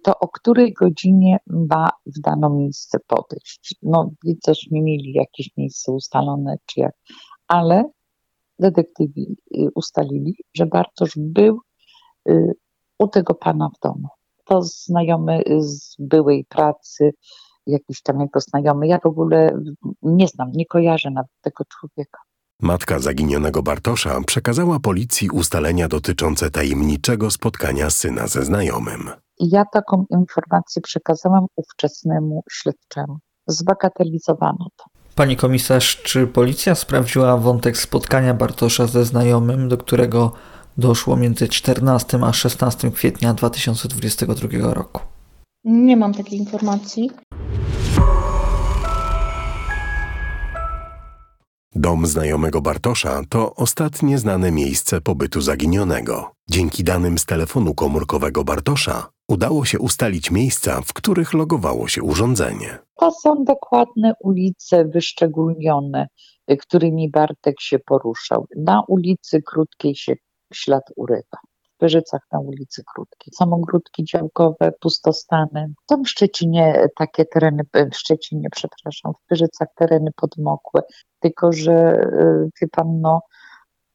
to 0.03 0.19
o 0.19 0.29
której 0.29 0.73
godzinie 0.73 1.37
ma 1.47 1.91
w 2.07 2.21
dane 2.21 2.51
miejsce 2.51 2.99
podejść. 3.07 3.75
No, 3.83 4.11
też 4.43 4.67
nie 4.71 4.83
mieli 4.83 5.13
jakieś 5.13 5.51
miejsce 5.57 5.93
ustalone, 5.93 6.57
czy 6.67 6.81
jak, 6.81 6.95
ale 7.49 7.85
detektywi 8.59 9.37
y, 9.57 9.69
ustalili, 9.75 10.35
że 10.55 10.67
Bartosz 10.67 11.13
był 11.17 11.61
y, 12.29 12.53
u 12.99 13.09
tego 13.09 13.35
pana 13.35 13.69
w 13.77 13.81
domu 13.81 14.09
to 14.45 14.63
znajomy 14.63 15.43
z 15.59 15.97
byłej 15.99 16.45
pracy, 16.49 17.11
jakiś 17.67 18.03
tam 18.03 18.21
jego 18.21 18.41
znajomy. 18.41 18.87
Ja 18.87 18.99
w 19.05 19.07
ogóle 19.07 19.61
nie 20.03 20.29
znam, 20.29 20.51
nie 20.53 20.67
kojarzę 20.67 21.11
nawet 21.11 21.33
tego 21.41 21.65
człowieka. 21.65 22.19
Matka 22.63 22.99
zaginionego 22.99 23.63
Bartosza 23.63 24.21
przekazała 24.27 24.81
policji 24.81 25.31
ustalenia 25.31 25.89
dotyczące 25.89 26.51
tajemniczego 26.51 27.31
spotkania 27.31 27.91
syna 27.91 28.27
ze 28.27 28.45
znajomym. 28.45 29.11
Ja 29.53 29.65
taką 29.73 30.05
informację 30.11 30.83
przekazałam 30.83 31.47
ówczesnemu 31.57 32.43
śledczemu. 32.51 33.19
Zbagatelizowano 33.47 34.69
to. 34.77 34.85
Pani 35.15 35.37
komisarz, 35.37 36.03
czy 36.03 36.27
policja 36.27 36.75
sprawdziła 36.75 37.37
wątek 37.37 37.77
spotkania 37.77 38.35
Bartosza 38.35 38.87
ze 38.87 39.05
znajomym, 39.05 39.69
do 39.69 39.77
którego 39.77 40.33
doszło 40.79 41.17
między 41.17 41.49
14 41.49 42.19
a 42.23 42.33
16 42.33 42.91
kwietnia 42.91 43.35
2022 43.35 44.75
roku. 44.75 45.01
Nie 45.65 45.97
mam 45.97 46.15
takiej 46.15 46.39
informacji. 46.39 47.11
Dom 51.77 52.07
znajomego 52.07 52.61
Bartosza 52.61 53.23
to 53.29 53.55
ostatnie 53.55 54.19
znane 54.19 54.53
miejsce 54.53 55.01
pobytu 55.01 55.41
zaginionego. 55.41 56.31
Dzięki 56.51 56.85
danym 56.85 57.19
z 57.19 57.27
telefonu 57.27 57.75
komórkowego 57.75 58.45
Bartosza 58.45 59.09
udało 59.29 59.65
się 59.65 59.79
ustalić 59.79 60.31
miejsca, 60.31 60.81
w 60.81 60.93
których 60.93 61.35
logowało 61.35 61.89
się 61.89 62.03
urządzenie. 62.03 62.79
To 62.97 63.11
są 63.11 63.45
dokładne 63.45 64.13
ulice 64.21 64.85
wyszczególnione, 64.85 66.07
którymi 66.61 67.11
Bartek 67.11 67.61
się 67.61 67.79
poruszał. 67.79 68.47
Na 68.57 68.83
ulicy 68.89 69.43
Krótkiej 69.43 69.97
się 69.97 70.15
ślad 70.53 70.85
urywa. 70.97 71.39
Pyrzycach 71.79 72.21
na 72.33 72.41
ulicy 72.41 72.83
Krótkiej. 72.95 73.33
Są 73.39 73.53
ogródki 73.53 74.05
działkowe, 74.05 74.73
pustostany. 74.81 75.75
Są 75.91 76.03
w 76.03 76.09
Szczecinie 76.09 76.87
takie 76.97 77.25
tereny, 77.25 77.63
w 77.93 77.97
Szczecinie, 77.97 78.49
przepraszam, 78.53 79.13
w 79.13 79.29
Pyrzycach 79.29 79.69
tereny 79.77 80.11
podmokłe. 80.17 80.83
Tylko, 81.21 81.53
że 81.53 81.73
y, 81.73 82.51
wie 82.61 82.69
pan, 82.69 83.01
no, 83.01 83.21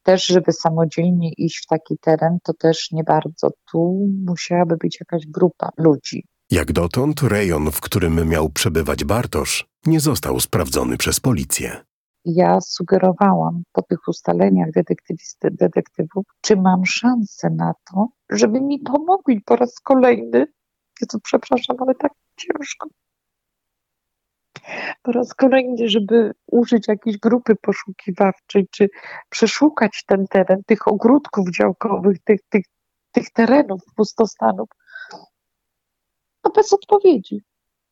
też, 0.02 0.26
żeby 0.26 0.52
samodzielnie 0.52 1.32
iść 1.32 1.62
w 1.64 1.66
taki 1.66 1.98
teren, 1.98 2.38
to 2.42 2.52
też 2.54 2.90
nie 2.92 3.04
bardzo. 3.04 3.50
Tu 3.72 4.08
musiałaby 4.26 4.76
być 4.76 5.00
jakaś 5.00 5.26
grupa 5.26 5.70
ludzi. 5.76 6.24
Jak 6.50 6.72
dotąd 6.72 7.22
rejon, 7.22 7.70
w 7.70 7.80
którym 7.80 8.28
miał 8.28 8.48
przebywać 8.48 9.04
Bartosz, 9.04 9.66
nie 9.86 10.00
został 10.00 10.40
sprawdzony 10.40 10.96
przez 10.96 11.20
policję. 11.20 11.89
Ja 12.24 12.60
sugerowałam 12.60 13.62
po 13.72 13.82
tych 13.82 14.08
ustaleniach 14.08 14.68
detektywów, 15.44 16.26
czy 16.40 16.56
mam 16.56 16.86
szansę 16.86 17.50
na 17.50 17.74
to, 17.90 18.08
żeby 18.30 18.60
mi 18.60 18.78
pomogli 18.78 19.40
po 19.40 19.56
raz 19.56 19.80
kolejny. 19.80 20.46
To 21.08 21.18
przepraszam, 21.20 21.76
ale 21.80 21.94
tak 21.94 22.12
ciężko. 22.36 22.88
Po 25.02 25.12
raz 25.12 25.34
kolejny, 25.34 25.88
żeby 25.88 26.32
użyć 26.46 26.88
jakiejś 26.88 27.18
grupy 27.18 27.56
poszukiwawczej, 27.56 28.68
czy 28.70 28.88
przeszukać 29.28 30.04
ten 30.06 30.26
teren, 30.26 30.62
tych 30.66 30.88
ogródków 30.88 31.50
działkowych, 31.50 32.18
tych, 32.24 32.40
tych, 32.48 32.64
tych 33.12 33.30
terenów, 33.30 33.80
pustostanów. 33.96 34.68
No 36.44 36.50
bez 36.50 36.72
odpowiedzi. 36.72 37.42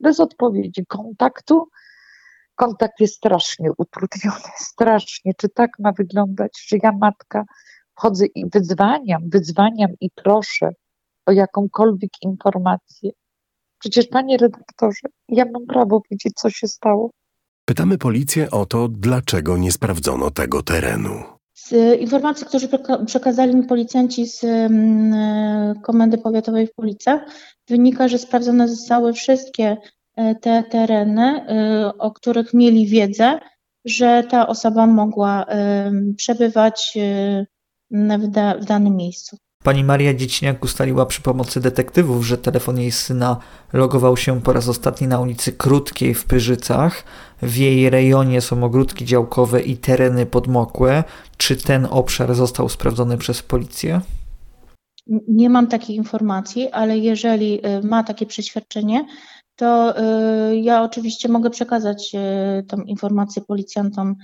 Bez 0.00 0.20
odpowiedzi. 0.20 0.86
Kontaktu. 0.86 1.68
Kontakt 2.58 3.00
jest 3.00 3.14
strasznie 3.14 3.70
utrudniony. 3.78 4.50
Strasznie. 4.72 5.32
Czy 5.36 5.48
tak 5.48 5.70
ma 5.78 5.92
wyglądać, 5.92 6.66
że 6.68 6.76
ja 6.82 6.92
matka 6.92 7.44
wchodzę 7.96 8.26
i 8.26 8.44
wyzwaniam, 8.50 9.22
wyzwaniam 9.26 9.90
i 10.00 10.10
proszę 10.14 10.70
o 11.26 11.32
jakąkolwiek 11.32 12.10
informację. 12.22 13.10
Przecież, 13.78 14.06
panie 14.06 14.36
redaktorze, 14.36 15.08
ja 15.28 15.44
mam 15.52 15.66
prawo 15.66 16.02
wiedzieć, 16.10 16.32
co 16.36 16.50
się 16.50 16.68
stało. 16.68 17.10
Pytamy 17.64 17.98
policję 17.98 18.50
o 18.50 18.66
to, 18.66 18.88
dlaczego 18.88 19.56
nie 19.56 19.72
sprawdzono 19.72 20.30
tego 20.30 20.62
terenu. 20.62 21.22
Z 21.54 22.00
informacji, 22.00 22.46
które 22.46 22.68
przekazali 23.06 23.56
mi 23.56 23.62
policjanci 23.66 24.26
z 24.26 24.44
mm, 24.44 25.80
Komendy 25.80 26.18
Powiatowej 26.18 26.66
w 26.66 26.74
Policach, 26.74 27.20
wynika, 27.68 28.08
że 28.08 28.18
sprawdzone 28.18 28.68
zostały 28.68 29.12
wszystkie 29.12 29.64
e, 29.64 29.76
te 30.40 30.62
tereny, 30.62 31.22
e, 31.22 31.92
o 31.98 32.10
których 32.10 32.54
mieli 32.54 32.86
wiedzę, 32.86 33.38
że 33.84 34.24
ta 34.30 34.46
osoba 34.46 34.86
mogła 34.86 35.46
przebywać 36.16 36.98
e, 37.00 38.18
w, 38.18 38.28
da, 38.28 38.58
w 38.58 38.64
danym 38.64 38.96
miejscu. 38.96 39.36
Pani 39.64 39.84
Maria 39.84 40.14
Dzieciniak 40.14 40.64
ustaliła 40.64 41.06
przy 41.06 41.22
pomocy 41.22 41.60
detektywów, 41.60 42.26
że 42.26 42.38
telefon 42.38 42.78
jej 42.78 42.92
syna 42.92 43.36
logował 43.72 44.16
się 44.16 44.40
po 44.40 44.52
raz 44.52 44.68
ostatni 44.68 45.06
na 45.06 45.20
ulicy 45.20 45.52
Krótkiej 45.52 46.14
w 46.14 46.24
Pyrzycach. 46.24 47.04
W 47.42 47.56
jej 47.56 47.90
rejonie 47.90 48.40
są 48.40 48.64
ogródki 48.64 49.04
działkowe 49.04 49.62
i 49.62 49.76
tereny 49.76 50.26
podmokłe. 50.26 51.04
Czy 51.36 51.56
ten 51.56 51.86
obszar 51.90 52.34
został 52.34 52.68
sprawdzony 52.68 53.18
przez 53.18 53.42
policję? 53.42 54.00
Nie 55.28 55.50
mam 55.50 55.66
takiej 55.66 55.96
informacji, 55.96 56.70
ale 56.70 56.98
jeżeli 56.98 57.66
y, 57.66 57.86
ma 57.86 58.04
takie 58.04 58.26
przeświadczenie, 58.26 59.04
to 59.58 59.94
y, 60.50 60.56
ja 60.56 60.82
oczywiście 60.82 61.28
mogę 61.28 61.50
przekazać 61.50 62.14
y, 62.14 62.62
tą 62.62 62.80
informację 62.82 63.42
policjantom 63.42 64.16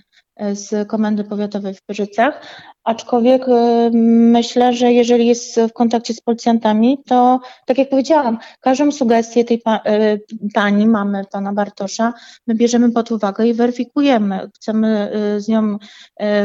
z 0.52 0.88
Komendy 0.88 1.24
Powiatowej 1.24 1.74
w 1.74 1.82
Pyrzycach, 1.82 2.40
aczkolwiek 2.84 3.48
y, 3.48 3.90
myślę, 4.32 4.72
że 4.72 4.92
jeżeli 4.92 5.26
jest 5.26 5.60
w 5.60 5.72
kontakcie 5.72 6.14
z 6.14 6.20
policjantami, 6.20 6.98
to 7.06 7.40
tak 7.66 7.78
jak 7.78 7.88
powiedziałam, 7.88 8.38
każdą 8.60 8.92
sugestię 8.92 9.44
tej 9.44 9.58
pa, 9.58 9.76
y, 9.76 10.20
pani, 10.54 10.86
mamy 10.86 11.24
pana 11.32 11.52
Bartosza, 11.52 12.12
my 12.46 12.54
bierzemy 12.54 12.92
pod 12.92 13.12
uwagę 13.12 13.46
i 13.46 13.54
weryfikujemy. 13.54 14.50
Chcemy 14.54 15.12
y, 15.36 15.40
z 15.40 15.48
nią 15.48 15.78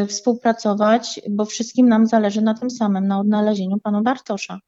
współpracować, 0.07 1.19
bo 1.29 1.45
wszystkim 1.45 1.89
nam 1.89 2.07
zależy 2.07 2.41
na 2.41 2.53
tym 2.53 2.69
samym, 2.69 3.07
na 3.07 3.19
odnalezieniu 3.19 3.79
pana 3.83 4.01
Bartosza. 4.01 4.59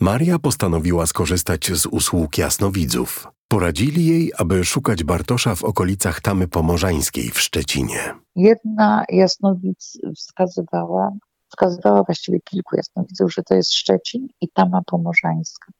Maria 0.00 0.38
postanowiła 0.38 1.06
skorzystać 1.06 1.70
z 1.72 1.86
usług 1.86 2.38
jasnowidzów. 2.38 3.28
Poradzili 3.48 4.06
jej, 4.06 4.32
aby 4.38 4.64
szukać 4.64 5.04
Bartosza 5.04 5.54
w 5.54 5.64
okolicach 5.64 6.20
Tamy 6.20 6.48
Pomorzańskiej 6.48 7.30
w 7.30 7.40
Szczecinie. 7.40 8.14
Jedna 8.36 9.04
jasnowic 9.08 9.98
wskazywała, 10.16 11.12
wskazywała 11.48 12.02
właściwie 12.02 12.40
kilku 12.40 12.76
jasnowidzów, 12.76 13.32
że 13.32 13.42
to 13.42 13.54
jest 13.54 13.72
Szczecin 13.72 14.28
i 14.40 14.48
Tama 14.48 14.82
Pomorzańska. 14.86 15.72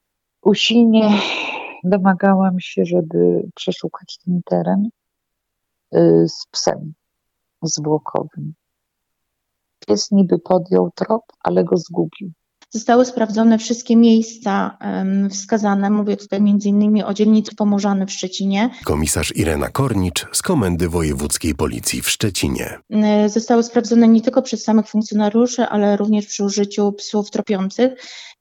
Usilnie 0.42 1.20
domagałam 1.84 2.60
się, 2.60 2.84
żeby 2.84 3.48
przeszukać 3.54 4.18
ten 4.24 4.40
teren 4.44 4.88
y, 5.94 6.28
z 6.28 6.46
psem 6.50 6.94
zwłokowym. 7.62 8.54
Pies 9.86 10.10
niby 10.10 10.38
podjął 10.38 10.90
trop, 10.94 11.22
ale 11.40 11.64
go 11.64 11.76
zgubił. 11.76 12.32
Zostały 12.70 13.04
sprawdzone 13.04 13.58
wszystkie 13.58 13.96
miejsca 13.96 14.78
wskazane, 15.30 15.90
mówię 15.90 16.16
tutaj 16.16 16.42
między 16.42 16.68
innymi 16.68 17.04
o 17.04 17.14
dzielnicy 17.14 17.54
Pomorzany 17.56 18.06
w 18.06 18.12
Szczecinie. 18.12 18.70
Komisarz 18.84 19.36
Irena 19.36 19.68
Kornicz 19.68 20.26
z 20.32 20.42
Komendy 20.42 20.88
Wojewódzkiej 20.88 21.54
Policji 21.54 22.02
w 22.02 22.10
Szczecinie. 22.10 22.78
Zostały 23.26 23.62
sprawdzone 23.62 24.08
nie 24.08 24.20
tylko 24.20 24.42
przez 24.42 24.64
samych 24.64 24.88
funkcjonariuszy, 24.88 25.62
ale 25.62 25.96
również 25.96 26.26
przy 26.26 26.44
użyciu 26.44 26.92
psów 26.92 27.30
tropiących. 27.30 27.92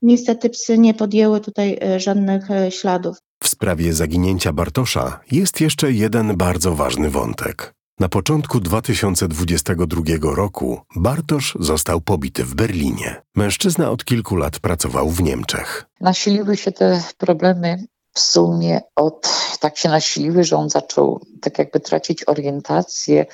Niestety 0.02 0.50
psy 0.50 0.78
nie 0.78 0.94
podjęły 0.94 1.42
tutaj 1.42 1.78
e, 1.82 2.00
żadnych 2.00 2.52
e, 2.52 2.72
śladów. 2.72 3.18
W 3.44 3.48
sprawie 3.48 3.94
zaginięcia 3.94 4.54
Bartosza 4.54 5.20
jest 5.32 5.62
jeszcze 5.62 5.92
jeden 5.92 6.38
bardzo 6.38 6.76
ważny 6.76 7.10
wątek. 7.10 7.74
Na 8.00 8.10
początku 8.10 8.60
2022 8.60 10.36
roku 10.36 10.80
Bartosz 10.96 11.58
został 11.60 12.02
pobity 12.02 12.44
w 12.44 12.56
Berlinie. 12.56 13.22
Mężczyzna 13.36 13.92
od 13.92 14.06
kilku 14.06 14.36
lat 14.36 14.60
pracował 14.60 15.10
w 15.10 15.24
Niemczech. 15.24 15.86
Nasiliły 16.02 16.58
się 16.58 16.72
te 16.72 17.04
problemy 17.18 17.78
w 18.14 18.20
sumie 18.20 18.82
od, 18.96 19.30
tak 19.60 19.78
się 19.78 19.90
nasiliły, 19.90 20.44
że 20.44 20.58
on 20.58 20.70
zaczął 20.70 21.22
tak 21.42 21.60
jakby 21.60 21.80
tracić 21.80 22.28
orientację, 22.28 23.26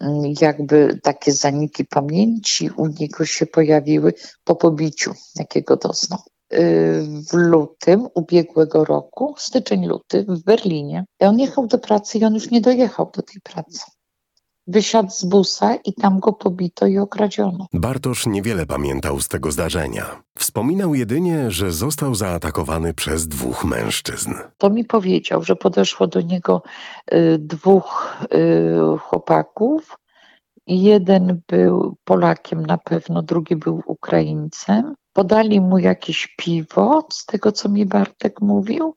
mm, 0.00 0.32
jakby 0.40 1.00
takie 1.02 1.32
zaniki 1.32 1.84
pamięci 1.84 2.70
u 2.76 2.86
niego 2.86 3.24
się 3.24 3.46
pojawiły 3.46 4.14
po 4.44 4.56
pobiciu, 4.56 5.14
jakiego 5.36 5.76
doznał. 5.76 6.18
Y, 6.52 7.06
w 7.30 7.32
lutym 7.32 8.08
ubiegłego 8.14 8.84
roku, 8.84 9.34
styczeń, 9.38 9.86
luty 9.86 10.24
w 10.28 10.42
Berlinie. 10.42 11.04
On 11.20 11.38
jechał 11.38 11.66
do 11.66 11.78
pracy 11.78 12.18
i 12.18 12.24
on 12.24 12.34
już 12.34 12.50
nie 12.50 12.60
dojechał 12.60 13.10
do 13.16 13.22
tej 13.22 13.40
pracy 13.40 13.80
wysiadł 14.66 15.10
z 15.10 15.24
busa 15.24 15.74
i 15.74 15.94
tam 15.94 16.20
go 16.20 16.32
pobito 16.32 16.86
i 16.86 16.98
okradziono. 16.98 17.66
Bartosz 17.72 18.26
niewiele 18.26 18.66
pamiętał 18.66 19.20
z 19.20 19.28
tego 19.28 19.52
zdarzenia. 19.52 20.22
Wspominał 20.38 20.94
jedynie, 20.94 21.50
że 21.50 21.72
został 21.72 22.14
zaatakowany 22.14 22.94
przez 22.94 23.28
dwóch 23.28 23.64
mężczyzn. 23.64 24.34
To 24.58 24.70
mi 24.70 24.84
powiedział, 24.84 25.42
że 25.42 25.56
podeszło 25.56 26.06
do 26.06 26.20
niego 26.20 26.62
y, 27.12 27.38
dwóch 27.38 28.16
y, 28.34 28.98
chłopaków. 28.98 29.96
Jeden 30.66 31.40
był 31.48 31.96
Polakiem 32.04 32.66
na 32.66 32.78
pewno, 32.78 33.22
drugi 33.22 33.56
był 33.56 33.82
Ukraińcem. 33.86 34.94
Podali 35.12 35.60
mu 35.60 35.78
jakieś 35.78 36.34
piwo, 36.38 37.06
z 37.12 37.26
tego 37.26 37.52
co 37.52 37.68
mi 37.68 37.86
Bartek 37.86 38.40
mówił. 38.40 38.94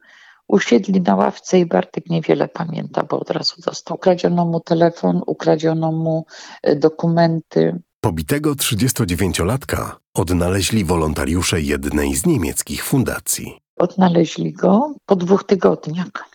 Usiedli 0.48 1.02
na 1.02 1.16
ławce 1.16 1.60
i 1.60 1.66
Bartek 1.66 2.10
niewiele 2.10 2.48
pamięta, 2.48 3.04
bo 3.04 3.20
od 3.20 3.30
razu 3.30 3.62
dostał. 3.66 3.96
Ukradziono 3.96 4.46
mu 4.46 4.60
telefon, 4.60 5.22
ukradziono 5.28 5.92
mu 5.92 6.26
e, 6.64 6.76
dokumenty. 6.76 7.82
Pobitego 8.02 8.54
39-latka 8.54 9.96
odnaleźli 10.14 10.86
wolontariusze 10.86 11.62
jednej 11.62 12.16
z 12.16 12.26
niemieckich 12.26 12.84
fundacji. 12.84 13.60
Odnaleźli 13.76 14.54
go 14.54 14.96
po 15.06 15.16
dwóch 15.16 15.44
tygodniach. 15.44 16.34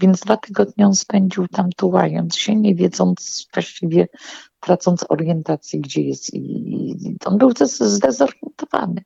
Więc 0.00 0.20
dwa 0.20 0.36
tygodnie 0.36 0.86
on 0.86 0.94
spędził 0.94 1.48
tam 1.48 1.70
tułając 1.76 2.36
się, 2.36 2.56
nie 2.56 2.74
wiedząc 2.74 3.46
właściwie, 3.54 4.08
tracąc 4.60 5.04
orientację, 5.08 5.80
gdzie 5.80 6.02
jest. 6.02 6.34
I 6.34 7.16
on 7.24 7.38
był 7.38 7.52
zdezorientowany. 7.70 9.02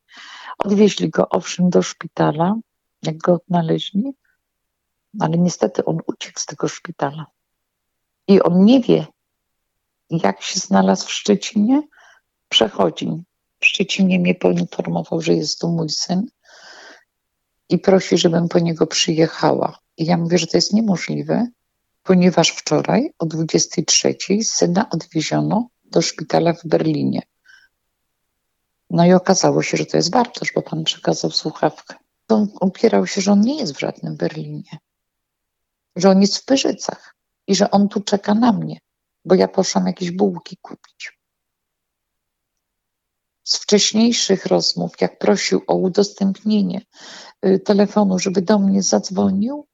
Odwieźli 0.59 1.11
go 1.11 1.29
owszem 1.29 1.71
do 1.71 1.83
szpitala, 1.83 2.55
jak 3.03 3.17
go 3.19 3.35
odnaleźli, 3.35 4.13
ale 5.21 5.39
niestety 5.39 5.85
on 5.85 5.99
uciekł 6.07 6.41
z 6.41 6.47
tego 6.47 6.69
szpitala. 6.69 7.27
I 8.29 8.43
on 8.43 8.65
nie 8.65 8.81
wie, 8.81 9.07
jak 10.11 10.43
się 10.43 10.61
znalazł 10.61 11.07
w 11.07 11.13
Szczecinie. 11.13 11.83
Przechodzi. 12.49 13.23
W 13.61 13.67
Szczecinie 13.67 14.19
mnie 14.19 14.35
poinformował, 14.35 15.21
że 15.21 15.35
jest 15.35 15.61
tu 15.61 15.69
mój 15.69 15.91
syn 15.91 16.27
i 17.69 17.79
prosi, 17.79 18.19
żebym 18.19 18.49
po 18.49 18.59
niego 18.59 18.87
przyjechała. 18.87 19.79
I 19.97 20.05
ja 20.05 20.17
mówię, 20.17 20.39
że 20.39 20.47
to 20.47 20.57
jest 20.57 20.73
niemożliwe, 20.73 21.47
ponieważ 22.03 22.51
wczoraj 22.51 23.13
o 23.19 23.27
23 23.27 24.17
syna 24.43 24.91
odwieziono 24.91 25.69
do 25.85 26.03
szpitala 26.03 26.53
w 26.53 26.65
Berlinie. 26.65 27.23
No 28.91 29.07
i 29.07 29.13
okazało 29.13 29.63
się, 29.63 29.77
że 29.77 29.87
to 29.87 29.97
jest 29.97 30.11
Bartosz, 30.11 30.53
bo 30.55 30.63
pan 30.63 30.85
przekazał 30.85 31.31
słuchawkę. 31.31 31.95
On 32.29 32.49
upierał 32.61 33.07
się, 33.07 33.21
że 33.21 33.33
on 33.33 33.41
nie 33.41 33.59
jest 33.59 33.75
w 33.75 33.81
żadnym 33.81 34.17
Berlinie 34.17 34.79
że 35.99 36.11
on 36.11 36.21
jest 36.21 36.39
w 36.39 36.45
Pyrzycach 36.45 37.15
i 37.47 37.55
że 37.55 37.71
on 37.71 37.89
tu 37.89 38.01
czeka 38.01 38.35
na 38.35 38.53
mnie, 38.53 38.79
bo 39.25 39.35
ja 39.35 39.49
poszłam 39.49 39.87
jakieś 39.87 40.11
bułki 40.11 40.57
kupić. 40.63 41.19
Z 43.45 43.57
wcześniejszych 43.57 44.47
rozmów, 44.47 44.93
jak 45.01 45.19
prosił 45.19 45.63
o 45.67 45.75
udostępnienie 45.75 46.81
y, 47.47 47.59
telefonu, 47.59 48.19
żeby 48.19 48.43
do 48.43 48.59
mnie 48.59 48.83
zadzwonił, 48.83 49.67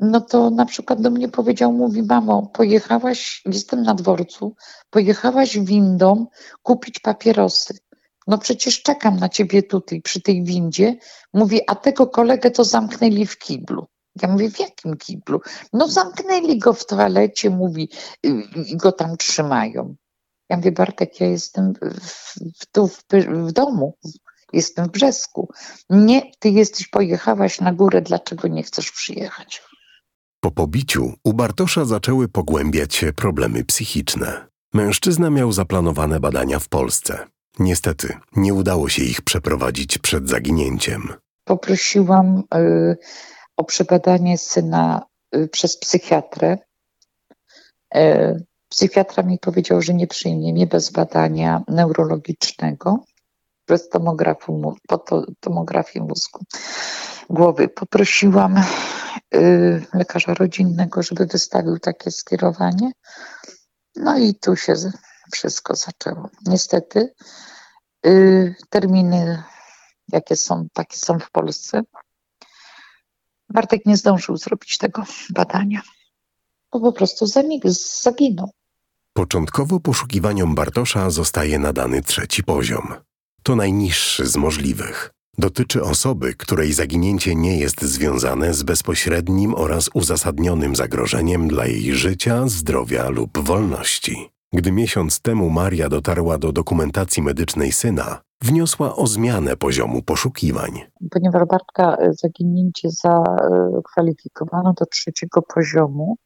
no 0.00 0.20
to 0.20 0.50
na 0.50 0.64
przykład 0.66 1.00
do 1.00 1.10
mnie 1.10 1.28
powiedział, 1.28 1.72
mówi, 1.72 2.02
mamo, 2.02 2.46
pojechałaś, 2.46 3.42
jestem 3.46 3.82
na 3.82 3.94
dworcu, 3.94 4.54
pojechałaś 4.90 5.58
windą 5.58 6.26
kupić 6.62 7.00
papierosy. 7.00 7.78
No 8.26 8.38
przecież 8.38 8.82
czekam 8.82 9.16
na 9.16 9.28
ciebie 9.28 9.62
tutaj 9.62 10.02
przy 10.02 10.20
tej 10.20 10.44
windzie. 10.44 10.96
Mówi, 11.34 11.60
a 11.66 11.74
tego 11.74 12.06
kolegę 12.06 12.50
to 12.50 12.64
zamknęli 12.64 13.26
w 13.26 13.38
kiblu. 13.38 13.86
Ja 14.22 14.28
mówię, 14.28 14.50
w 14.50 14.60
jakim 14.60 14.96
kiblu? 14.96 15.40
No 15.72 15.88
zamknęli 15.88 16.58
go 16.58 16.72
w 16.72 16.86
toalecie, 16.86 17.50
mówi, 17.50 17.90
i 18.22 18.76
go 18.76 18.92
tam 18.92 19.16
trzymają. 19.16 19.94
Ja 20.48 20.56
mówię, 20.56 20.72
Bartek, 20.72 21.20
ja 21.20 21.26
jestem 21.26 21.72
w, 21.82 22.34
w, 22.58 22.66
tu 22.72 22.88
w, 22.88 23.04
w 23.28 23.52
domu, 23.52 23.98
jestem 24.52 24.84
w 24.84 24.90
Brzesku. 24.90 25.48
Nie, 25.90 26.22
ty 26.38 26.48
jesteś, 26.48 26.88
pojechałaś 26.88 27.60
na 27.60 27.72
górę, 27.72 28.02
dlaczego 28.02 28.48
nie 28.48 28.62
chcesz 28.62 28.90
przyjechać? 28.90 29.62
Po 30.40 30.50
pobiciu 30.50 31.12
u 31.24 31.32
Bartosza 31.32 31.84
zaczęły 31.84 32.28
pogłębiać 32.28 32.94
się 32.94 33.12
problemy 33.12 33.64
psychiczne. 33.64 34.48
Mężczyzna 34.74 35.30
miał 35.30 35.52
zaplanowane 35.52 36.20
badania 36.20 36.58
w 36.58 36.68
Polsce. 36.68 37.26
Niestety, 37.58 38.14
nie 38.36 38.54
udało 38.54 38.88
się 38.88 39.02
ich 39.02 39.22
przeprowadzić 39.22 39.98
przed 39.98 40.28
zaginięciem. 40.28 41.08
Poprosiłam 41.44 42.42
y, 42.54 42.96
o 43.58 43.64
przebadanie 43.64 44.38
syna 44.38 45.06
y, 45.36 45.48
przez 45.48 45.76
psychiatrę. 45.76 46.58
Y, 47.96 48.46
psychiatra 48.68 49.22
mi 49.22 49.38
powiedział, 49.38 49.82
że 49.82 49.94
nie 49.94 50.06
przyjmie 50.06 50.52
mnie 50.52 50.66
bez 50.66 50.90
badania 50.90 51.62
neurologicznego, 51.68 53.04
bez 53.68 53.88
tomografu, 53.88 54.74
tomografię 55.40 56.00
mózgu, 56.00 56.44
głowy. 57.30 57.68
Poprosiłam 57.68 58.62
y, 59.34 59.86
lekarza 59.94 60.34
rodzinnego, 60.34 61.02
żeby 61.02 61.26
wystawił 61.26 61.78
takie 61.78 62.10
skierowanie. 62.10 62.90
No 63.96 64.18
i 64.18 64.34
tu 64.34 64.56
się 64.56 64.74
wszystko 65.32 65.74
zaczęło. 65.74 66.28
Niestety 66.46 67.14
terminy, 68.70 69.42
jakie 70.12 70.36
są, 70.36 70.66
takie 70.72 70.96
są 70.96 71.18
w 71.18 71.30
Polsce. 71.30 71.82
Bartek 73.50 73.86
nie 73.86 73.96
zdążył 73.96 74.36
zrobić 74.36 74.78
tego 74.78 75.04
badania, 75.30 75.82
bo 76.72 76.80
po 76.80 76.92
prostu 76.92 77.26
zaginął. 78.02 78.50
Początkowo 79.12 79.80
poszukiwaniom 79.80 80.54
Bartosza 80.54 81.10
zostaje 81.10 81.58
nadany 81.58 82.02
trzeci 82.02 82.44
poziom. 82.44 82.94
To 83.42 83.56
najniższy 83.56 84.26
z 84.26 84.36
możliwych. 84.36 85.10
Dotyczy 85.38 85.82
osoby, 85.82 86.34
której 86.34 86.72
zaginięcie 86.72 87.34
nie 87.34 87.58
jest 87.58 87.82
związane 87.82 88.54
z 88.54 88.62
bezpośrednim 88.62 89.54
oraz 89.54 89.90
uzasadnionym 89.94 90.76
zagrożeniem 90.76 91.48
dla 91.48 91.66
jej 91.66 91.94
życia, 91.94 92.48
zdrowia 92.48 93.08
lub 93.08 93.38
wolności. 93.38 94.28
Gdy 94.52 94.72
miesiąc 94.72 95.20
temu 95.20 95.50
Maria 95.50 95.88
dotarła 95.88 96.38
do 96.38 96.52
dokumentacji 96.52 97.22
medycznej 97.22 97.72
syna, 97.72 98.20
wniosła 98.40 98.96
o 98.96 99.06
zmianę 99.06 99.56
poziomu 99.56 100.02
poszukiwań. 100.02 100.80
Ponieważ 101.10 101.44
Bartka 101.48 101.96
e, 101.96 102.12
zaginięcie 102.12 102.88
zakwalifikowano 102.90 104.72
do 104.72 104.86
trzeciego 104.86 105.42
poziomu, 105.42 106.16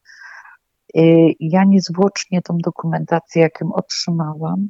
e, 0.95 1.01
ja 1.39 1.63
niezwłocznie 1.63 2.41
tą 2.41 2.57
dokumentację, 2.57 3.41
jaką 3.41 3.73
otrzymałam, 3.73 4.69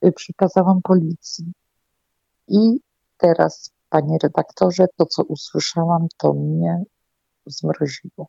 e, 0.00 0.12
przekazałam 0.12 0.82
policji. 0.82 1.52
I 2.48 2.80
teraz, 3.16 3.70
panie 3.88 4.18
redaktorze, 4.22 4.86
to 4.96 5.06
co 5.06 5.22
usłyszałam, 5.22 6.06
to 6.16 6.32
mnie 6.34 6.82
zmroziło. 7.46 8.28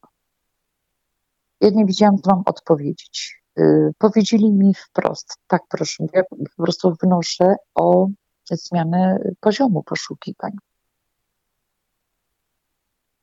Ja 1.62 1.70
nie 1.70 1.86
wiedziałam, 1.86 2.18
co 2.18 2.32
mam 2.32 2.44
odpowiedzieć. 2.46 3.41
Powiedzieli 3.98 4.52
mi 4.52 4.74
wprost, 4.74 5.38
tak 5.48 5.62
proszę, 5.70 6.06
ja 6.13 6.24
po 6.24 6.63
prostu 6.63 6.94
wnoszę 7.04 7.56
o 7.76 8.08
zmianę 8.51 9.19
poziomu 9.39 9.84
poszukiwań. 9.84 10.51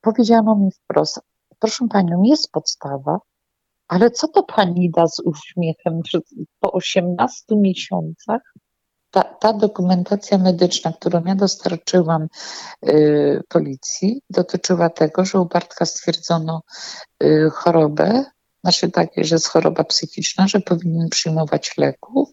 Powiedziano 0.00 0.56
mi 0.56 0.70
wprost, 0.70 1.20
proszę 1.58 1.88
panią, 1.88 2.22
jest 2.22 2.50
podstawa, 2.50 3.18
ale 3.88 4.10
co 4.10 4.28
to 4.28 4.42
pani 4.42 4.90
da 4.90 5.06
z 5.06 5.20
uśmiechem 5.20 6.00
po 6.60 6.72
18 6.72 7.56
miesiącach? 7.56 8.40
Ta, 9.10 9.22
ta 9.22 9.52
dokumentacja 9.52 10.38
medyczna, 10.38 10.92
którą 10.92 11.24
ja 11.24 11.34
dostarczyłam 11.34 12.26
y, 12.88 13.42
policji, 13.48 14.22
dotyczyła 14.30 14.90
tego, 14.90 15.24
że 15.24 15.40
u 15.40 15.46
Bartka 15.46 15.84
stwierdzono 15.86 16.62
y, 17.22 17.50
chorobę 17.52 18.24
znaczy 18.62 18.90
takie, 18.90 19.24
że 19.24 19.34
jest 19.34 19.46
choroba 19.46 19.84
psychiczna, 19.84 20.48
że 20.48 20.60
powinien 20.60 21.08
przyjmować 21.08 21.78
leków, 21.78 22.28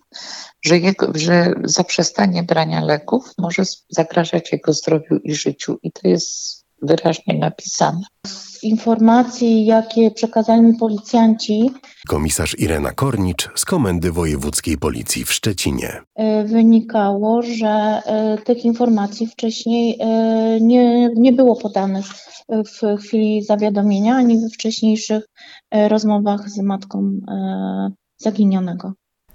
że, 0.61 0.77
jego, 0.77 1.11
że 1.15 1.53
zaprzestanie 1.63 2.43
brania 2.43 2.85
leków 2.85 3.33
może 3.37 3.63
zagrażać 3.89 4.51
jego 4.51 4.73
zdrowiu 4.73 5.15
i 5.23 5.35
życiu. 5.35 5.79
I 5.83 5.91
to 5.91 6.07
jest 6.07 6.58
wyraźnie 6.81 7.39
napisane. 7.39 8.01
Z 8.27 8.63
informacji, 8.63 9.65
jakie 9.65 10.11
przekazali 10.11 10.61
mi 10.61 10.77
policjanci, 10.77 11.71
Komisarz 12.07 12.59
Irena 12.59 12.91
Kornicz 12.91 13.49
z 13.55 13.65
Komendy 13.65 14.11
Wojewódzkiej 14.11 14.77
Policji 14.77 15.25
w 15.25 15.33
Szczecinie. 15.33 16.01
E, 16.15 16.43
wynikało, 16.43 17.41
że 17.41 17.67
e, 18.05 18.37
tych 18.37 18.65
informacji 18.65 19.27
wcześniej 19.27 19.97
e, 19.99 20.61
nie, 20.61 21.09
nie 21.15 21.33
było 21.33 21.55
podanych 21.55 22.05
w 22.49 22.97
chwili 22.99 23.43
zawiadomienia, 23.43 24.15
ani 24.15 24.41
we 24.41 24.49
wcześniejszych 24.49 25.23
rozmowach 25.89 26.49
z 26.49 26.61
matką 26.61 27.11
zaginionego. 28.17 28.93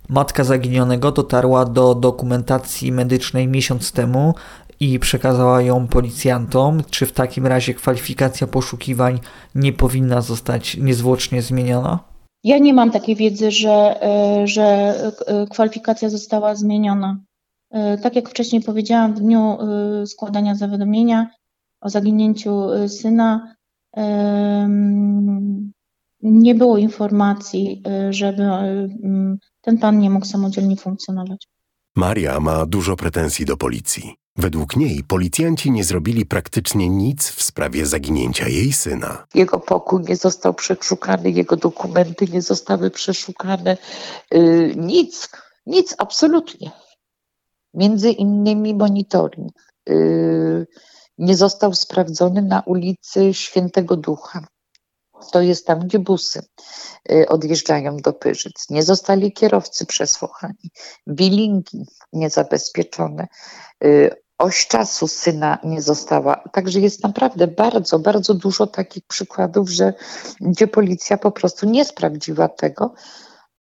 Matka 0.09 0.45
zaginionego 0.45 1.13
dotarła 1.13 1.65
do 1.65 1.95
dokumentacji 1.95 2.93
medycznej 2.93 3.49
miesiąc 3.49 3.93
temu 3.93 4.35
i 4.81 4.99
przekazała 4.99 5.63
ją 5.63 5.89
policjantom. 5.89 6.83
Czy 6.91 7.07
w 7.07 7.13
takim 7.13 7.47
razie 7.47 7.75
kwalifikacja 7.75 8.47
poszukiwań 8.47 9.21
nie 9.55 9.73
powinna 9.73 10.21
zostać 10.21 10.77
niezwłocznie 10.77 11.43
zmieniona? 11.43 12.15
Ja 12.45 12.59
nie 12.59 12.75
mam 12.75 12.91
takiej 12.91 13.17
wiedzy, 13.17 13.51
że, 13.51 14.03
e, 14.03 14.47
że 14.47 14.63
e, 15.27 15.47
kwalifikacja 15.47 16.09
została 16.09 16.55
zmieniona. 16.55 17.21
E, 17.71 17.99
tak 17.99 18.17
jak 18.17 18.29
wcześniej 18.29 18.63
powiedziałam, 18.63 19.15
w 19.15 19.21
dniu 19.21 19.59
składania 20.07 20.55
zawiadomienia 20.55 21.31
o 21.81 21.89
zaginięciu 21.89 22.89
syna 22.89 23.55
nie 26.23 26.55
było 26.55 26.79
informacji, 26.79 27.83
żeby 28.11 28.43
ten 29.61 29.79
pan 29.79 29.99
nie 29.99 30.11
mógł 30.11 30.27
samodzielnie 30.27 30.77
funkcjonować. 30.77 31.49
Maria 31.97 32.41
ma 32.41 32.67
dużo 32.67 32.97
pretensji 32.97 33.47
do 33.47 33.57
policji. 33.57 34.15
Według 34.37 34.77
niej 34.77 35.05
policjanci 35.05 35.71
nie 35.71 35.85
zrobili 35.85 36.27
praktycznie 36.27 36.89
nic 36.89 37.29
w 37.31 37.43
sprawie 37.43 37.87
zaginięcia 37.87 38.49
jej 38.49 38.73
syna. 38.73 39.27
Jego 39.35 39.61
pokój 39.61 40.03
nie 40.03 40.17
został 40.17 40.55
przeszukany, 40.55 41.31
jego 41.31 41.57
dokumenty 41.57 42.27
nie 42.27 42.43
zostały 42.43 42.91
przeszukane. 42.91 43.77
Yy, 44.31 44.75
nic, 44.77 45.29
nic, 45.67 45.95
absolutnie. 45.99 46.71
Między 47.75 48.11
innymi 48.11 48.75
monitoring 48.75 49.53
yy, 49.87 50.67
nie 51.19 51.37
został 51.37 51.75
sprawdzony 51.75 52.43
na 52.43 52.61
ulicy 52.61 53.35
Świętego 53.35 53.97
Ducha. 53.97 54.47
To 55.33 55.43
jest 55.43 55.67
tam, 55.67 55.81
gdzie 55.81 55.99
busy 55.99 56.43
y, 57.11 57.29
odjeżdżają 57.29 57.97
do 57.97 58.13
Pyrzyc. 58.13 58.71
Nie 58.71 58.83
zostali 58.83 59.33
kierowcy 59.33 59.87
przesłuchani, 59.87 60.71
bilingi 61.09 61.87
niezabezpieczone, 62.13 63.27
y, 63.85 64.24
oś 64.39 64.67
czasu 64.67 65.09
syna 65.09 65.59
nie 65.65 65.83
została. 65.83 66.37
Także 66.53 66.81
jest 66.81 67.03
naprawdę 67.03 67.47
bardzo, 67.47 67.99
bardzo 67.99 68.35
dużo 68.35 68.67
takich 68.67 69.07
przykładów, 69.07 69.71
że 69.71 69.93
gdzie 70.41 70.67
policja 70.67 71.19
po 71.19 71.33
prostu 71.33 71.67
nie 71.67 71.85
sprawdziła 71.85 72.49
tego. 72.49 72.95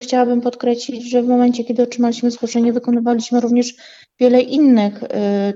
Chciałabym 0.02 0.40
podkreślić, 0.40 1.10
że 1.10 1.22
w 1.22 1.28
momencie, 1.28 1.64
kiedy 1.64 1.82
otrzymaliśmy 1.82 2.30
zgłoszenie, 2.30 2.72
wykonywaliśmy 2.72 3.40
również 3.40 3.74
wiele 4.20 4.40
innych 4.40 5.02
y, 5.02 5.08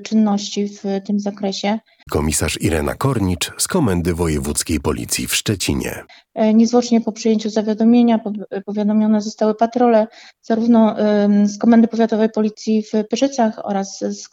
czynności 0.02 0.68
w 0.68 0.82
tym 1.06 1.20
zakresie. 1.20 1.78
Komisarz 2.10 2.60
Irena 2.60 2.94
Kornicz 2.94 3.52
z 3.58 3.68
Komendy 3.68 4.14
Wojewódzkiej 4.14 4.80
Policji 4.80 5.26
w 5.26 5.34
Szczecinie. 5.34 6.04
E, 6.34 6.54
niezwłocznie 6.54 7.00
po 7.00 7.12
przyjęciu 7.12 7.50
zawiadomienia 7.50 8.20
powiadomione 8.66 9.20
zostały 9.20 9.54
patrole 9.54 10.06
zarówno 10.42 10.96
z 11.44 11.58
Komendy 11.58 11.88
Powiatowej 11.88 12.30
Policji 12.30 12.82
w 12.82 13.08
Pyrzycach 13.08 13.60
oraz 13.62 13.98
z, 13.98 14.28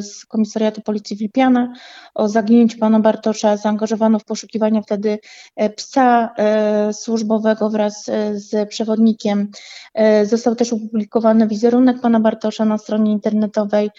z 0.00 0.24
Komisariatu 0.24 0.80
Policji 0.80 1.16
w 1.16 1.20
Lipianach 1.20 1.68
o 2.14 2.28
zaginięciu 2.28 2.78
pana 2.78 3.00
Bartosza. 3.00 3.56
Zaangażowano 3.56 4.18
w 4.18 4.24
poszukiwania 4.24 4.82
wtedy 4.82 5.18
e, 5.56 5.70
psa 5.70 6.34
e, 6.38 6.92
służbowego 6.92 7.70
wraz 7.70 8.10
z 8.32 8.68
przewodnikiem. 8.68 9.50
Został 10.24 10.54
też 10.54 10.72
opublikowany 10.72 11.48
wizerunek 11.48 12.00
pana 12.00 12.20
Bartosza 12.20 12.64
na 12.64 12.78
stronie 12.78 13.12
internetowej 13.12 13.90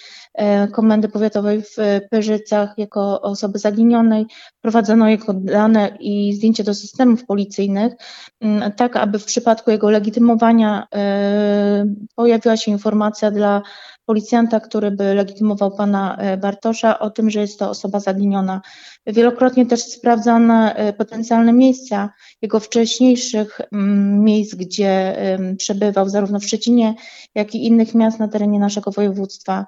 Komendy 0.71 1.10
Powiatowej 1.10 1.62
w 1.62 1.76
Pyrzycach 2.12 2.74
jako 2.78 3.21
osoby 3.21 3.60
zaginionej. 3.60 4.26
Prowadzono 4.62 5.10
jego 5.10 5.34
dane 5.34 5.98
i 6.00 6.34
zdjęcie 6.34 6.63
do 6.63 6.74
systemów 6.74 7.26
policyjnych, 7.26 7.93
mm, 8.41 8.71
tak 8.71 8.95
aby 8.95 9.19
w 9.19 9.26
przypadku 9.26 9.71
jego 9.71 9.89
legitymowania 9.89 10.88
e, 10.95 11.86
pojawiła 12.15 12.58
się 12.58 12.71
informacja 12.71 13.32
dla 13.32 13.62
policjanta, 14.06 14.60
który 14.60 14.91
by 14.91 15.13
legitymował 15.13 15.71
pana 15.71 16.17
e, 16.17 16.38
Bartosza 16.38 17.00
o 17.00 17.10
tym, 17.10 17.30
że 17.30 17.39
jest 17.41 17.60
to 17.60 17.69
osoba 17.69 18.00
zaginiona. 18.00 18.62
Wielokrotnie 19.08 19.65
też 19.65 19.84
sprawdzane 19.84 20.76
e, 20.76 20.93
potencjalne 20.93 21.54
miejsca 21.54 22.10
jego 22.41 22.60
wcześniejszych 22.60 23.62
mm, 23.71 24.24
miejsc, 24.24 24.56
gdzie 24.56 25.15
przebywał 25.58 26.10
zarówno 26.10 26.39
w 26.39 26.45
Szczecinie, 26.45 26.95
jak 27.36 27.56
i 27.56 27.65
innych 27.65 27.95
miast 27.95 28.19
na 28.19 28.28
terenie 28.28 28.60
naszego 28.60 28.91
województwa. 28.91 29.65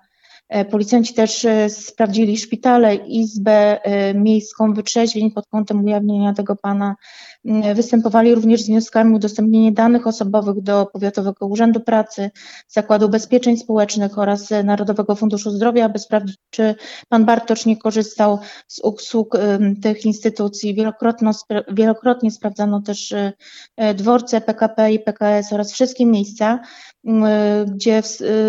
E, 0.49 0.65
policjanci 0.65 1.13
też 1.13 1.45
e, 1.45 1.69
sprawdzili 1.69 2.37
szpitale, 2.37 2.95
izbę 2.95 3.83
e, 3.83 4.13
miejską 4.13 4.73
wytrzeźwień 4.73 5.31
pod 5.31 5.47
kątem 5.47 5.85
ujawnienia 5.85 6.33
tego 6.33 6.55
pana. 6.55 6.95
Występowali 7.75 8.35
również 8.35 8.61
z 8.61 8.67
wnioskami 8.67 9.15
udostępnienie 9.15 9.71
danych 9.71 10.07
osobowych 10.07 10.61
do 10.61 10.85
Powiatowego 10.85 11.47
Urzędu 11.47 11.79
Pracy, 11.79 12.31
Zakładu 12.67 13.05
Ubezpieczeń 13.05 13.57
Społecznych 13.57 14.17
oraz 14.17 14.49
Narodowego 14.63 15.15
Funduszu 15.15 15.51
Zdrowia, 15.51 15.85
aby 15.85 15.99
sprawdzić, 15.99 16.37
czy 16.49 16.75
pan 17.09 17.25
Bartosz 17.25 17.65
nie 17.65 17.77
korzystał 17.77 18.39
z 18.67 18.79
usług 18.79 19.37
tych 19.81 20.05
instytucji. 20.05 20.75
Wielokrotnie, 20.75 21.31
wielokrotnie 21.71 22.31
sprawdzano 22.31 22.81
też 22.81 23.13
dworce 23.95 24.41
PKP 24.41 24.91
i 24.91 24.99
PKS 24.99 25.53
oraz 25.53 25.71
wszystkie 25.71 26.05
miejsca, 26.05 26.59
gdzie 27.67 28.01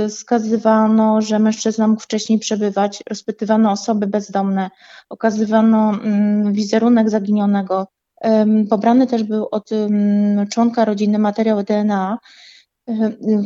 wskazywano, 0.08 1.22
że 1.22 1.38
mężczyzna 1.38 1.88
mógł 1.88 2.02
wcześniej 2.02 2.38
przebywać, 2.38 3.02
rozpytywano 3.10 3.70
osoby 3.70 4.06
bezdomne, 4.06 4.70
okazywano 5.08 5.98
wizerunek 6.52 7.10
zaginionego. 7.10 7.86
Pobrany 8.70 9.06
też 9.06 9.22
był 9.22 9.48
od 9.50 9.70
członka 10.52 10.84
rodziny 10.84 11.18
materiał 11.18 11.62
DNA, 11.62 12.18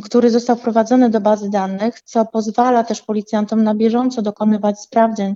który 0.03 0.29
został 0.29 0.55
wprowadzony 0.55 1.09
do 1.09 1.21
bazy 1.21 1.49
danych, 1.49 2.01
co 2.01 2.25
pozwala 2.25 2.83
też 2.83 3.01
policjantom 3.01 3.63
na 3.63 3.75
bieżąco 3.75 4.21
dokonywać 4.21 4.79
sprawdzeń 4.79 5.35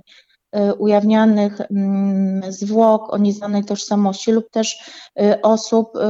ujawnianych 0.78 1.60
mm, 1.60 2.52
zwłok 2.52 3.14
o 3.14 3.18
nieznanej 3.18 3.64
tożsamości 3.64 4.32
lub 4.32 4.50
też 4.50 4.78
y, 5.20 5.42
osób, 5.42 5.96
y, 5.96 6.00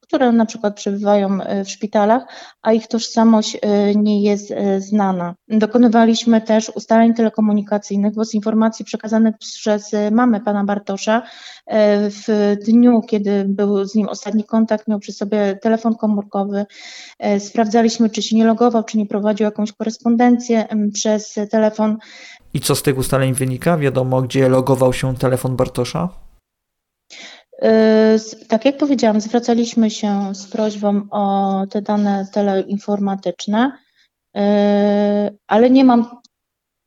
które 0.00 0.32
na 0.32 0.46
przykład 0.46 0.76
przebywają 0.76 1.38
w 1.64 1.70
szpitalach, 1.70 2.22
a 2.62 2.72
ich 2.72 2.86
tożsamość 2.86 3.58
nie 3.96 4.22
jest 4.22 4.52
znana. 4.78 5.34
Dokonywaliśmy 5.48 6.40
też 6.40 6.68
ustaleń 6.68 7.14
telekomunikacyjnych, 7.14 8.14
bo 8.14 8.24
z 8.24 8.34
informacji 8.34 8.84
przekazanych 8.84 9.38
przez 9.38 9.90
mamę 10.10 10.40
pana 10.40 10.64
Bartosza 10.64 11.22
w 12.10 12.56
dniu, 12.66 13.00
kiedy 13.00 13.44
był 13.48 13.84
z 13.84 13.94
nim 13.94 14.08
ostatni 14.08 14.44
kontakt, 14.44 14.88
miał 14.88 14.98
przy 14.98 15.12
sobie 15.12 15.58
telefon 15.62 15.94
komórkowy. 15.94 16.66
Sprawdzaliśmy, 17.38 18.10
czy 18.10 18.22
się 18.22 18.36
nie 18.36 18.44
logował, 18.44 18.84
czy 18.84 18.98
nie 18.98 19.06
prowadził 19.06 19.44
jakąś 19.44 19.72
korespondencję 19.72 20.66
przez 20.92 21.34
telefon. 21.50 21.98
I 22.54 22.60
co 22.60 22.74
z 22.74 22.82
tych 22.82 22.98
ustaleń 22.98 23.34
wynika? 23.34 23.78
Wiadomo, 23.78 24.22
gdzie 24.22 24.48
logował 24.48 24.92
się 24.92 25.16
telefon 25.16 25.56
Bartosza? 25.56 26.08
E, 27.62 28.18
tak 28.48 28.64
jak 28.64 28.78
powiedziałam, 28.78 29.20
zwracaliśmy 29.20 29.90
się 29.90 30.34
z 30.34 30.46
prośbą 30.46 31.02
o 31.10 31.66
te 31.70 31.82
dane 31.82 32.26
teleinformatyczne, 32.32 33.78
e, 34.36 35.30
ale 35.46 35.70
nie 35.70 35.84
mam 35.84 36.04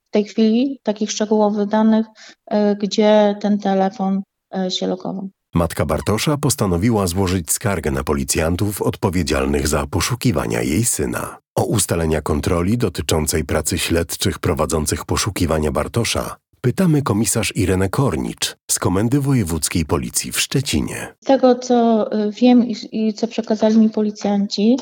w 0.08 0.12
tej 0.12 0.24
chwili 0.24 0.80
takich 0.84 1.12
szczegółowych 1.12 1.68
danych, 1.68 2.06
e, 2.46 2.76
gdzie 2.76 3.36
ten 3.42 3.60
telefon 3.60 4.22
się 4.70 4.88
logował. 4.88 5.30
Matka 5.56 5.86
Bartosza 5.86 6.38
postanowiła 6.38 7.08
złożyć 7.08 7.52
skargę 7.52 7.92
na 7.92 8.04
policjantów 8.04 8.82
odpowiedzialnych 8.82 9.68
za 9.68 9.88
poszukiwania 9.88 10.62
jej 10.62 10.86
syna. 10.86 11.38
O 11.56 11.64
ustalenia 11.64 12.22
kontroli 12.22 12.78
dotyczącej 12.78 13.44
pracy 13.44 13.78
śledczych 13.78 14.40
prowadzących 14.40 15.06
poszukiwania 15.06 15.72
Bartosza 15.72 16.36
pytamy 16.62 17.02
komisarz 17.02 17.56
Irenę 17.56 17.90
Kornicz 17.90 18.58
z 18.72 18.80
Komendy 18.80 19.22
Wojewódzkiej 19.22 19.86
Policji 19.86 20.32
w 20.32 20.40
Szczecinie. 20.40 21.16
Z 21.22 21.26
tego, 21.26 21.56
co 21.56 22.10
y, 22.14 22.32
wiem 22.32 22.68
i, 22.68 22.76
i 22.92 23.14
co 23.14 23.28
przekazali 23.28 23.78
mi 23.78 23.90
policjanci 23.90 24.78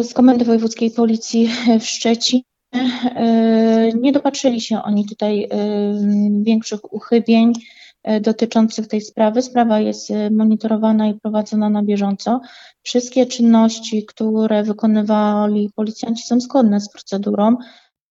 y, 0.00 0.04
z 0.04 0.14
Komendy 0.14 0.44
Wojewódzkiej 0.44 0.90
Policji 0.90 1.50
w 1.80 1.84
Szczecinie, 1.84 2.42
y, 2.74 2.80
nie 4.00 4.12
dopatrzyli 4.12 4.60
się 4.60 4.82
oni 4.82 5.06
tutaj 5.06 5.48
większych 6.42 6.92
uchybień 6.92 7.52
dotyczących 8.20 8.86
tej 8.86 9.00
sprawy. 9.00 9.42
Sprawa 9.42 9.80
jest 9.80 10.12
monitorowana 10.30 11.08
i 11.08 11.14
prowadzona 11.14 11.70
na 11.70 11.82
bieżąco. 11.82 12.40
Wszystkie 12.86 13.26
czynności, 13.26 14.04
które 14.04 14.62
wykonywali 14.62 15.70
policjanci 15.74 16.22
są 16.26 16.40
zgodne 16.40 16.80
z 16.80 16.88
procedurą. 16.88 17.56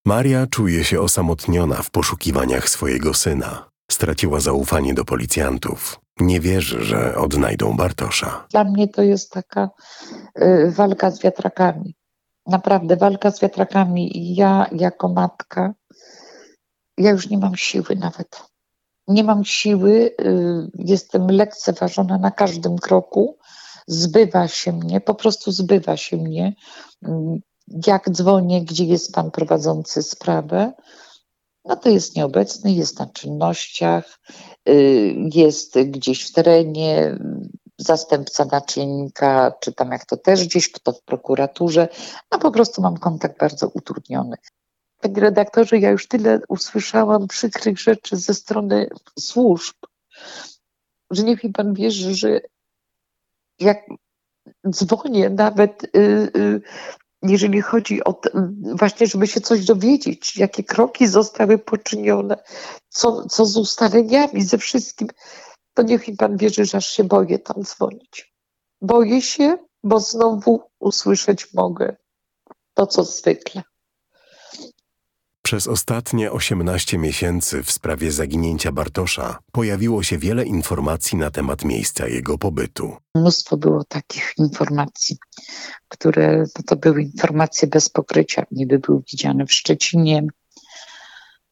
Maria 0.06 0.46
czuje 0.46 0.84
się 0.84 1.00
osamotniona 1.00 1.82
w 1.82 1.90
poszukiwaniach 1.90 2.68
swojego 2.68 3.14
syna. 3.14 3.70
Straciła 3.90 4.40
zaufanie 4.40 4.94
do 4.94 5.04
policjantów. 5.04 6.00
Nie 6.20 6.40
wierzy, 6.40 6.84
że 6.84 7.16
odnajdą 7.16 7.76
Bartosza. 7.76 8.46
Dla 8.50 8.64
mnie 8.64 8.88
to 8.88 9.02
jest 9.02 9.30
taka 9.30 9.70
y, 10.38 10.70
walka 10.70 11.10
z 11.10 11.22
wiatrakami. 11.22 11.94
Naprawdę 12.46 12.96
walka 12.96 13.30
z 13.30 13.40
wiatrakami. 13.40 14.18
I 14.18 14.34
ja 14.34 14.66
jako 14.72 15.08
matka, 15.08 15.74
ja 16.98 17.10
już 17.10 17.30
nie 17.30 17.38
mam 17.38 17.56
siły 17.56 17.96
nawet 17.96 18.42
nie 19.08 19.24
mam 19.24 19.44
siły, 19.44 19.90
y, 19.90 20.70
jestem 20.78 21.26
lekceważona 21.26 22.18
na 22.18 22.30
każdym 22.30 22.78
kroku, 22.78 23.38
zbywa 23.86 24.48
się 24.48 24.72
mnie, 24.72 25.00
po 25.00 25.14
prostu 25.14 25.52
zbywa 25.52 25.96
się 25.96 26.16
mnie. 26.16 26.54
Mm, 27.02 27.38
jak 27.86 28.10
dzwonię, 28.10 28.64
gdzie 28.64 28.84
jest 28.84 29.14
pan 29.14 29.30
prowadzący 29.30 30.02
sprawę, 30.02 30.72
no 31.64 31.76
to 31.76 31.88
jest 31.88 32.16
nieobecny, 32.16 32.72
jest 32.72 32.98
na 32.98 33.06
czynnościach, 33.06 34.18
y, 34.68 35.14
jest 35.34 35.78
gdzieś 35.78 36.28
w 36.28 36.32
terenie, 36.32 37.18
zastępca 37.78 38.44
naczelnika, 38.44 39.52
czy 39.60 39.72
tam 39.72 39.92
jak 39.92 40.06
to 40.06 40.16
też 40.16 40.44
gdzieś, 40.44 40.72
to 40.72 40.92
w 40.92 41.02
prokuraturze, 41.02 41.88
no 42.32 42.38
po 42.38 42.50
prostu 42.50 42.82
mam 42.82 42.96
kontakt 42.96 43.38
bardzo 43.38 43.68
utrudniony. 43.68 44.36
Panie 45.00 45.20
redaktorze, 45.20 45.78
ja 45.78 45.90
już 45.90 46.08
tyle 46.08 46.40
usłyszałam 46.48 47.28
przykrych 47.28 47.80
rzeczy 47.80 48.16
ze 48.16 48.34
strony 48.34 48.88
służb, 49.18 49.76
że 51.10 51.22
niech 51.22 51.44
mi 51.44 51.52
pan 51.52 51.74
wierzy, 51.74 52.14
że 52.14 52.40
jak 53.60 53.78
dzwonię 54.70 55.30
nawet, 55.30 55.84
y, 55.84 55.98
y, 56.36 56.60
jeżeli 57.22 57.60
chodzi 57.60 58.04
o 58.04 58.20
właśnie, 58.74 59.06
żeby 59.06 59.26
się 59.26 59.40
coś 59.40 59.64
dowiedzieć, 59.64 60.36
jakie 60.36 60.64
kroki 60.64 61.06
zostały 61.06 61.58
poczynione, 61.58 62.36
co, 62.88 63.26
co 63.26 63.46
z 63.46 63.56
ustaleniami, 63.56 64.42
ze 64.42 64.58
wszystkim, 64.58 65.08
to 65.74 65.82
niech 65.82 66.08
mi 66.08 66.16
pan 66.16 66.36
wierzy, 66.36 66.64
że 66.64 66.78
aż 66.78 66.86
się 66.86 67.04
boję 67.04 67.38
tam 67.38 67.62
dzwonić. 67.62 68.34
Boję 68.80 69.22
się, 69.22 69.58
bo 69.84 70.00
znowu 70.00 70.62
usłyszeć 70.80 71.54
mogę 71.54 71.96
to, 72.74 72.86
co 72.86 73.04
zwykle. 73.04 73.62
Przez 75.46 75.68
ostatnie 75.68 76.32
18 76.32 76.98
miesięcy 76.98 77.62
w 77.62 77.70
sprawie 77.70 78.12
zaginięcia 78.12 78.72
Bartosza 78.72 79.38
pojawiło 79.52 80.02
się 80.02 80.18
wiele 80.18 80.44
informacji 80.44 81.18
na 81.18 81.30
temat 81.30 81.64
miejsca 81.64 82.08
jego 82.08 82.38
pobytu. 82.38 82.96
Mnóstwo 83.14 83.56
było 83.56 83.84
takich 83.84 84.34
informacji, 84.38 85.16
które 85.88 86.38
no 86.38 86.62
to 86.66 86.76
były 86.76 87.02
informacje 87.02 87.68
bez 87.68 87.88
pokrycia. 87.88 88.46
Niby 88.50 88.78
był 88.78 89.02
widziany 89.12 89.46
w 89.46 89.52
Szczecinie. 89.52 90.26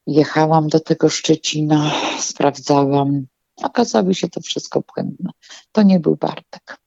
Jechałam 0.07 0.67
do 0.67 0.79
tego 0.79 1.09
Szczecina, 1.09 1.91
sprawdzałam. 2.19 3.25
Okazało 3.63 4.13
się 4.13 4.29
to 4.29 4.41
wszystko 4.41 4.83
błędne. 4.95 5.29
To 5.71 5.83
nie 5.83 5.99
był 5.99 6.15
Bartek. 6.15 6.77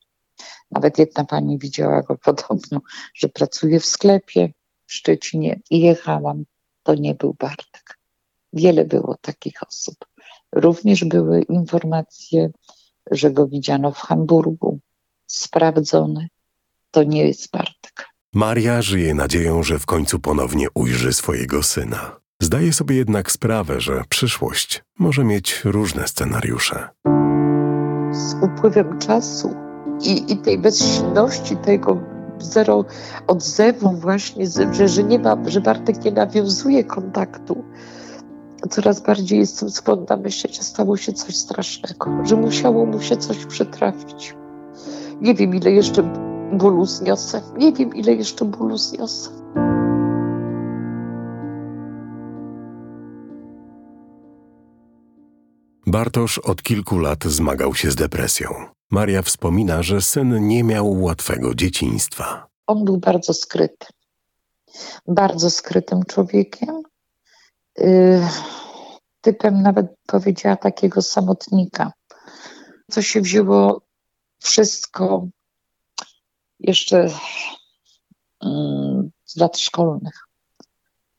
Nawet 0.71 0.97
jedna 0.97 1.25
pani 1.25 1.59
widziała 1.59 2.01
go 2.01 2.17
podobno, 2.25 2.81
że 3.15 3.29
pracuje 3.29 3.79
w 3.79 3.85
sklepie 3.85 4.53
w 4.87 4.93
Szczecinie 4.93 5.59
i 5.69 5.79
jechałam 5.79 6.45
to 6.89 6.95
nie 6.95 7.15
był 7.15 7.35
Bartek. 7.39 7.99
Wiele 8.53 8.85
było 8.85 9.15
takich 9.21 9.63
osób. 9.67 9.95
Również 10.55 11.05
były 11.05 11.41
informacje 11.41 12.49
że 13.11 13.31
go 13.31 13.47
widziano 13.47 13.91
w 13.91 13.97
Hamburgu. 13.97 14.79
Sprawdzony. 15.27 16.27
To 16.91 17.03
nie 17.03 17.27
jest 17.27 17.51
Bartek. 17.51 18.09
Maria 18.33 18.81
żyje 18.81 19.13
nadzieją, 19.13 19.63
że 19.63 19.79
w 19.79 19.85
końcu 19.85 20.19
ponownie 20.19 20.67
ujrzy 20.73 21.13
swojego 21.13 21.63
syna. 21.63 22.19
Zdaje 22.41 22.73
sobie 22.73 22.95
jednak 22.95 23.31
sprawę, 23.31 23.81
że 23.81 24.03
przyszłość 24.09 24.83
może 24.99 25.23
mieć 25.23 25.61
różne 25.65 26.07
scenariusze. 26.07 26.89
Z 28.11 28.43
upływem 28.43 28.99
czasu 28.99 29.55
i, 30.01 30.33
i 30.33 30.37
tej 30.37 30.57
bezsilności, 30.57 31.57
tego 31.57 32.18
zero 32.43 32.85
odzewu 33.27 33.91
właśnie, 33.91 34.45
że, 34.71 34.87
że 34.87 35.03
nie 35.03 35.19
ma, 35.19 35.37
że 35.45 35.61
Bartek 35.61 36.05
nie 36.05 36.11
nawiązuje 36.11 36.83
kontaktu, 36.83 37.63
coraz 38.69 39.01
bardziej 39.01 39.39
jestem 39.39 39.69
skłonna 39.69 40.17
myśleć, 40.17 40.57
że 40.57 40.63
stało 40.63 40.97
się 40.97 41.13
coś 41.13 41.35
strasznego, 41.35 42.25
że 42.25 42.35
musiało 42.35 42.85
mu 42.85 43.01
się 43.01 43.17
coś 43.17 43.45
przytrafić. 43.45 44.35
Nie 45.21 45.35
wiem, 45.35 45.55
ile 45.55 45.71
jeszcze 45.71 46.03
bólu 46.53 46.85
zniosę. 46.85 47.41
Nie 47.57 47.73
wiem, 47.73 47.95
ile 47.95 48.13
jeszcze 48.13 48.45
bólu 48.45 48.77
zniosę. 48.77 49.29
Bartosz 55.87 56.37
od 56.37 56.63
kilku 56.63 56.99
lat 56.99 57.23
zmagał 57.25 57.75
się 57.75 57.91
z 57.91 57.95
depresją. 57.95 58.49
Maria 58.91 59.21
wspomina, 59.21 59.83
że 59.83 60.01
syn 60.01 60.47
nie 60.47 60.63
miał 60.63 61.01
łatwego 61.01 61.55
dzieciństwa. 61.55 62.47
On 62.67 62.85
był 62.85 62.97
bardzo 62.97 63.33
skryty. 63.33 63.87
Bardzo 65.07 65.49
skrytym 65.49 66.03
człowiekiem. 66.03 66.81
Yy, 67.77 68.27
typem 69.21 69.61
nawet 69.61 69.85
powiedziała 70.07 70.55
takiego 70.55 71.01
samotnika. 71.01 71.91
Co 72.91 73.01
się 73.01 73.21
wzięło 73.21 73.81
wszystko 74.39 75.27
jeszcze 76.59 77.09
mm, 78.43 79.11
z 79.25 79.35
lat 79.35 79.57
szkolnych. 79.57 80.27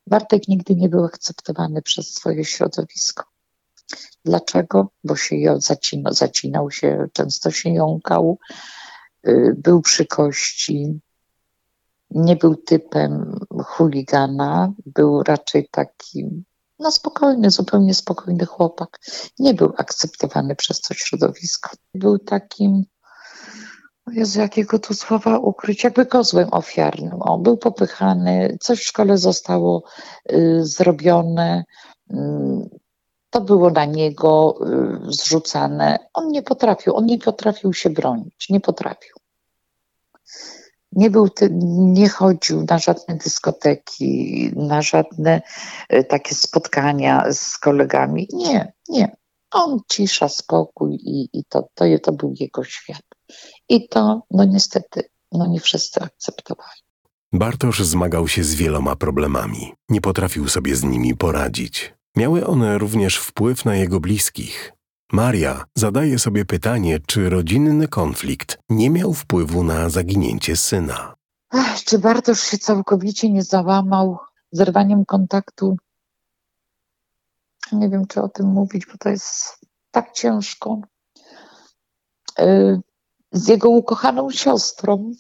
Bartek 0.07 0.49
nigdy 0.49 0.75
nie 0.75 0.89
był 0.89 1.05
akceptowany 1.05 1.83
przez 1.83 2.15
swoje 2.15 2.45
środowisko. 2.45 3.30
Dlaczego? 4.25 4.89
Bo 5.05 5.17
się 5.17 5.37
zacinał, 5.57 6.13
zacinał 6.13 6.71
się, 6.71 7.07
często 7.13 7.51
się 7.51 7.71
jąkał, 7.71 8.39
y, 9.29 9.55
był 9.59 9.83
przy 9.83 10.07
kości, 10.07 11.01
nie 12.11 12.37
był 12.37 12.57
typem 12.57 13.39
chuligana, 13.65 14.73
był 14.87 15.23
raczej 15.23 15.69
taki 15.71 16.45
no 16.79 16.91
spokojny, 16.91 17.51
zupełnie 17.51 17.95
spokojny 17.95 18.47
chłopak. 18.47 18.99
Nie 19.39 19.55
był 19.55 19.73
akceptowany 19.77 20.57
przez 20.57 20.81
to 20.81 20.95
środowisko. 20.95 21.71
Był 21.95 22.19
takim 22.19 22.85
Jezu, 24.13 24.41
jakiego 24.41 24.79
tu 24.79 24.95
słowa 24.95 25.39
ukryć, 25.39 25.85
jakby 25.85 26.07
kozłem 26.07 26.49
ofiarnym. 26.53 27.23
On 27.23 27.43
był 27.43 27.57
popychany, 27.57 28.57
coś 28.61 28.81
w 28.81 28.87
szkole 28.87 29.19
zostało 29.19 29.83
y, 30.33 30.61
zrobione, 30.63 31.65
y, 32.11 32.17
to 33.31 33.41
było 33.41 33.71
na 33.71 33.85
niego 33.85 34.59
y, 35.09 35.13
zrzucane. 35.13 35.99
On 36.15 36.29
nie 36.29 36.43
potrafił, 36.43 36.97
on 36.97 37.07
nie 37.07 37.19
potrafił 37.19 37.73
się 37.73 37.91
bronić, 37.91 38.49
nie 38.51 38.61
potrafił. 38.61 39.17
Nie, 40.93 41.11
był, 41.11 41.29
nie 41.71 42.09
chodził 42.09 42.65
na 42.69 42.79
żadne 42.79 43.17
dyskoteki, 43.17 44.51
na 44.57 44.83
żadne 44.83 45.43
y, 45.93 46.05
takie 46.05 46.35
spotkania 46.35 47.33
z 47.33 47.59
kolegami. 47.59 48.29
Nie, 48.33 48.73
nie. 48.89 49.17
On 49.53 49.81
cisza, 49.89 50.29
spokój 50.29 50.95
i, 50.95 51.29
i 51.33 51.45
to, 51.45 51.69
to, 51.75 51.85
to 52.03 52.13
był 52.13 52.35
jego 52.41 52.65
świat. 52.65 53.03
I 53.69 53.89
to, 53.89 54.23
no 54.31 54.45
niestety, 54.45 55.03
no 55.33 55.47
nie 55.47 55.61
wszyscy 55.61 56.01
akceptowali. 56.01 56.81
Bartosz 57.33 57.83
zmagał 57.83 58.29
się 58.29 58.45
z 58.45 58.55
wieloma 58.55 58.97
problemami. 58.97 59.73
Nie 59.89 60.01
potrafił 60.01 60.49
sobie 60.49 60.77
z 60.77 60.83
nimi 60.83 61.17
poradzić. 61.17 61.95
Miały 62.17 62.47
one 62.47 62.79
również 62.79 63.19
wpływ 63.19 63.65
na 63.65 63.77
jego 63.77 64.01
bliskich. 64.01 64.73
Maria 65.13 65.65
zadaje 65.75 66.19
sobie 66.19 66.45
pytanie, 66.45 66.99
czy 67.07 67.31
rodzinny 67.31 67.89
konflikt 67.89 68.59
nie 68.69 68.91
miał 68.91 69.15
wpływu 69.15 69.65
na 69.65 69.89
zaginięcie 69.89 70.57
syna. 70.57 71.15
Ach, 71.51 71.85
czy 71.85 71.99
Bartosz 71.99 72.41
się 72.41 72.59
całkowicie 72.59 73.31
nie 73.31 73.43
załamał 73.43 74.19
zerwaniem 74.53 75.05
kontaktu? 75.05 75.77
Nie 77.73 77.89
wiem, 77.89 78.07
czy 78.07 78.23
o 78.23 78.29
tym 78.29 78.47
mówić, 78.47 78.87
bo 78.87 78.93
to 78.99 79.09
jest 79.09 79.59
tak 79.91 80.13
ciężko. 80.13 80.81
Y, 82.39 82.81
z 83.33 83.49
jego 83.49 83.69
ukochaną 83.69 84.31
siostrą. 84.31 85.13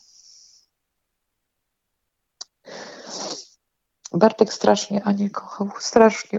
Bartek 4.12 4.52
strasznie 4.52 5.04
Anię 5.04 5.30
kochał, 5.30 5.70
strasznie. 5.80 6.38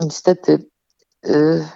Niestety 0.00 0.70
yy, 1.22 1.68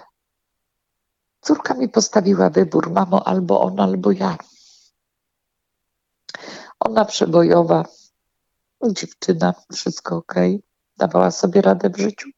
córka 1.41 1.73
mi 1.73 1.89
postawiła 1.89 2.49
wybór, 2.49 2.91
mamo, 2.91 3.27
albo 3.27 3.61
on, 3.61 3.79
albo 3.79 4.11
ja. 4.11 4.37
Ona 6.79 7.05
przebojowa, 7.05 7.85
dziewczyna, 8.91 9.53
wszystko 9.73 10.15
ok, 10.15 10.33
dawała 10.97 11.31
sobie 11.31 11.61
radę 11.61 11.89
w 11.89 11.97
życiu. 11.97 12.29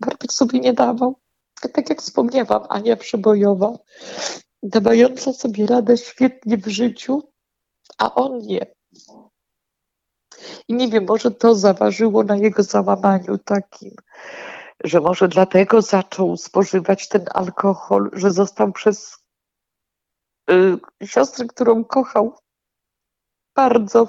Bartek 0.00 0.32
sobie 0.32 0.60
nie 0.60 0.72
dawał. 0.72 1.16
Tak 1.60 1.90
jak 1.90 2.02
wspomniałam, 2.02 2.66
Ania 2.68 2.96
przebojowa, 2.96 3.72
dawająca 4.62 5.32
sobie 5.32 5.66
radę 5.66 5.96
świetnie 5.96 6.58
w 6.58 6.66
życiu, 6.66 7.32
a 7.98 8.14
on 8.14 8.38
nie. 8.38 8.66
I 10.68 10.74
nie 10.74 10.88
wiem, 10.88 11.04
może 11.08 11.30
to 11.30 11.54
zaważyło 11.54 12.24
na 12.24 12.36
jego 12.36 12.62
załamaniu 12.62 13.38
takim, 13.38 13.94
że 14.84 15.00
może 15.00 15.28
dlatego 15.28 15.82
zaczął 15.82 16.36
spożywać 16.36 17.08
ten 17.08 17.24
alkohol, 17.34 18.10
że 18.12 18.30
został 18.30 18.72
przez 18.72 19.18
y, 20.50 20.78
siostrę, 21.06 21.46
którą 21.46 21.84
kochał, 21.84 22.38
bardzo 23.56 24.08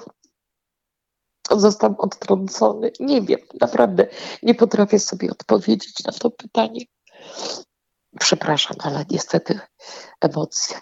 został 1.50 1.94
odtrącony. 1.98 2.92
Nie 3.00 3.22
wiem, 3.22 3.40
naprawdę 3.60 4.06
nie 4.42 4.54
potrafię 4.54 4.98
sobie 4.98 5.30
odpowiedzieć 5.30 6.04
na 6.04 6.12
to 6.12 6.30
pytanie. 6.30 6.80
Przepraszam, 8.20 8.76
ale 8.80 9.04
niestety 9.10 9.60
emocje. 10.20 10.78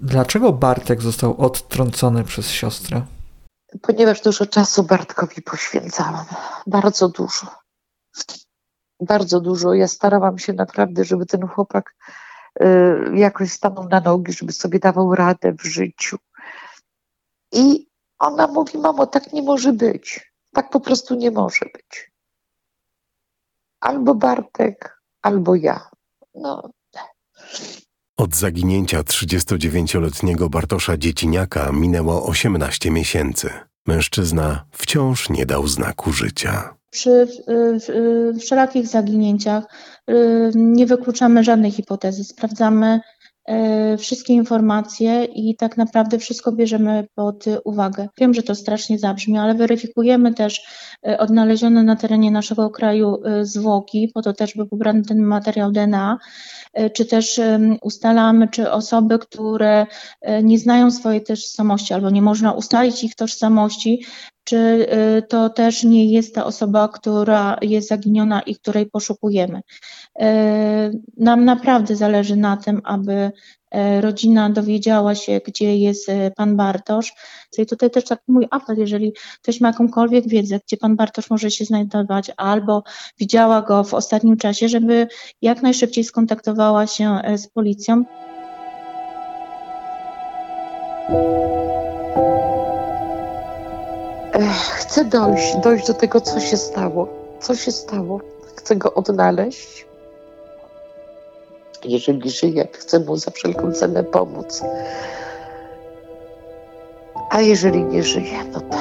Dlaczego 0.00 0.52
Bartek 0.52 1.02
został 1.02 1.40
odtrącony 1.40 2.24
przez 2.24 2.50
siostrę? 2.50 3.06
Ponieważ 3.82 4.20
dużo 4.20 4.46
czasu 4.46 4.82
Bartkowi 4.82 5.42
poświęcałam. 5.42 6.24
Bardzo 6.66 7.08
dużo. 7.08 7.46
Bardzo 9.00 9.40
dużo. 9.40 9.74
Ja 9.74 9.88
starałam 9.88 10.38
się 10.38 10.52
naprawdę, 10.52 11.04
żeby 11.04 11.26
ten 11.26 11.48
chłopak 11.48 11.94
y, 12.60 12.64
jakoś 13.14 13.52
stanął 13.52 13.88
na 13.88 14.00
nogi, 14.00 14.32
żeby 14.32 14.52
sobie 14.52 14.78
dawał 14.78 15.14
radę 15.14 15.52
w 15.52 15.62
życiu. 15.62 16.16
I 17.52 17.86
ona 18.18 18.46
mówi, 18.46 18.78
mamo, 18.78 19.06
tak 19.06 19.32
nie 19.32 19.42
może 19.42 19.72
być. 19.72 20.32
Tak 20.52 20.70
po 20.70 20.80
prostu 20.80 21.14
nie 21.14 21.30
może 21.30 21.66
być. 21.74 22.12
Albo 23.80 24.14
Bartek, 24.14 25.00
albo 25.22 25.54
ja. 25.54 25.90
No. 26.34 26.70
Od 28.16 28.34
zaginięcia 28.34 29.00
39-letniego 29.02 30.48
Bartosza 30.48 30.96
Dzieciniaka 30.96 31.72
minęło 31.72 32.26
18 32.26 32.90
miesięcy. 32.90 33.50
Mężczyzna 33.86 34.64
wciąż 34.72 35.30
nie 35.30 35.46
dał 35.46 35.66
znaku 35.66 36.12
życia. 36.12 36.74
Przy 36.96 37.28
wszelakich 38.40 38.86
zaginięciach 38.86 39.64
y, 40.10 40.50
nie 40.54 40.86
wykluczamy 40.86 41.44
żadnej 41.44 41.70
hipotezy. 41.70 42.24
Sprawdzamy 42.24 43.00
E, 43.46 43.96
wszystkie 43.96 44.32
informacje 44.32 45.24
i 45.24 45.56
tak 45.56 45.76
naprawdę 45.76 46.18
wszystko 46.18 46.52
bierzemy 46.52 47.06
pod 47.14 47.44
uwagę. 47.64 48.08
Wiem, 48.18 48.34
że 48.34 48.42
to 48.42 48.54
strasznie 48.54 48.98
zabrzmi, 48.98 49.38
ale 49.38 49.54
weryfikujemy 49.54 50.34
też 50.34 50.62
e, 51.06 51.18
odnalezione 51.18 51.82
na 51.82 51.96
terenie 51.96 52.30
naszego 52.30 52.70
kraju 52.70 53.22
zwłoki, 53.42 54.10
po 54.14 54.22
to 54.22 54.32
też 54.32 54.54
by 54.54 54.66
pobrany 54.66 55.02
ten 55.02 55.22
materiał 55.22 55.72
DNA, 55.72 56.18
czy 56.94 57.04
też 57.04 57.40
ustalamy, 57.82 58.48
czy 58.48 58.70
osoby, 58.70 59.18
które 59.18 59.86
nie 60.42 60.58
znają 60.58 60.90
swojej 60.90 61.22
tożsamości 61.24 61.94
albo 61.94 62.10
nie 62.10 62.22
można 62.22 62.52
ustalić 62.52 63.04
ich 63.04 63.14
tożsamości, 63.14 64.04
czy 64.46 64.86
to 65.28 65.50
też 65.50 65.84
nie 65.84 66.12
jest 66.12 66.34
ta 66.34 66.44
osoba, 66.44 66.88
która 66.88 67.58
jest 67.62 67.88
zaginiona 67.88 68.40
i 68.40 68.54
której 68.54 68.86
poszukujemy. 68.86 69.60
Nam 71.16 71.44
naprawdę 71.44 71.96
zależy 71.96 72.36
na 72.36 72.56
tym, 72.56 72.80
aby 72.84 73.30
e, 73.70 74.00
rodzina 74.00 74.50
dowiedziała 74.50 75.14
się, 75.14 75.40
gdzie 75.46 75.76
jest 75.76 76.10
pan 76.36 76.56
Bartosz. 76.56 77.12
I 77.58 77.66
tutaj 77.66 77.90
też 77.90 78.04
taki 78.04 78.22
mój 78.28 78.46
apel, 78.50 78.76
jeżeli 78.78 79.12
ktoś 79.42 79.60
ma 79.60 79.68
jakąkolwiek 79.68 80.28
wiedzę, 80.28 80.60
gdzie 80.66 80.76
pan 80.76 80.96
Bartosz 80.96 81.30
może 81.30 81.50
się 81.50 81.64
znajdować, 81.64 82.30
albo 82.36 82.82
widziała 83.18 83.62
go 83.62 83.84
w 83.84 83.94
ostatnim 83.94 84.36
czasie, 84.36 84.68
żeby 84.68 85.08
jak 85.42 85.62
najszybciej 85.62 86.04
skontaktowała 86.04 86.86
się 86.86 87.20
z 87.36 87.48
policją. 87.48 88.04
Chcę 94.78 95.04
dojść, 95.04 95.56
dojść 95.56 95.86
do 95.86 95.94
tego, 95.94 96.20
co 96.20 96.40
się 96.40 96.56
stało. 96.56 97.08
Co 97.40 97.54
się 97.54 97.72
stało? 97.72 98.20
Chcę 98.56 98.76
go 98.76 98.94
odnaleźć. 98.94 99.86
Jeżeli 101.84 102.30
żyje, 102.30 102.68
chcę 102.72 103.00
mu 103.00 103.16
za 103.16 103.30
wszelką 103.30 103.72
cenę 103.72 104.04
pomóc. 104.04 104.62
A 107.30 107.40
jeżeli 107.40 107.84
nie 107.84 108.02
żyje, 108.02 108.44
no 108.52 108.60
to. 108.60 108.76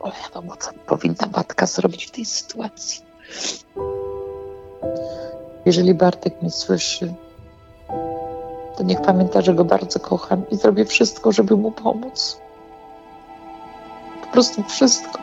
O 0.00 0.12
wiadomo, 0.22 0.56
co 0.56 0.70
powinna 0.86 1.26
matka 1.36 1.66
zrobić 1.66 2.06
w 2.06 2.10
tej 2.10 2.24
sytuacji. 2.24 3.04
Jeżeli 5.66 5.94
Bartek 5.94 6.42
mnie 6.42 6.50
słyszy, 6.50 7.14
to 8.80 8.84
niech 8.86 9.02
pamięta, 9.02 9.40
że 9.40 9.54
go 9.54 9.64
bardzo 9.64 10.00
kocham 10.00 10.42
i 10.50 10.56
zrobię 10.56 10.84
wszystko, 10.84 11.32
żeby 11.32 11.56
mu 11.56 11.70
pomóc. 11.70 12.38
Po 14.20 14.32
prostu 14.32 14.62
wszystko. 14.62 15.20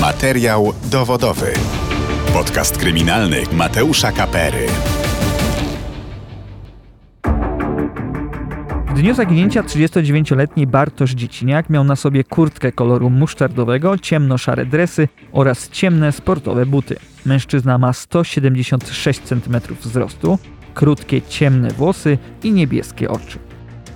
Materiał 0.00 0.72
dowodowy. 0.90 1.52
Podcast 2.32 2.76
kryminalny 2.76 3.42
Mateusza 3.52 4.12
Kapery. 4.12 4.66
W 8.92 8.94
dniu 8.94 9.14
zaginięcia 9.14 9.62
39-letni 9.62 10.66
Bartosz 10.66 11.10
Dzieciniak 11.10 11.70
miał 11.70 11.84
na 11.84 11.96
sobie 11.96 12.24
kurtkę 12.24 12.72
koloru 12.72 13.10
musztardowego, 13.10 13.98
ciemno-szare 13.98 14.66
dresy 14.66 15.08
oraz 15.32 15.68
ciemne 15.68 16.12
sportowe 16.12 16.66
buty. 16.66 16.96
Mężczyzna 17.26 17.78
ma 17.78 17.92
176 17.92 19.20
cm 19.20 19.60
wzrostu, 19.80 20.38
krótkie 20.74 21.22
ciemne 21.22 21.70
włosy 21.70 22.18
i 22.42 22.52
niebieskie 22.52 23.10
oczy. 23.10 23.38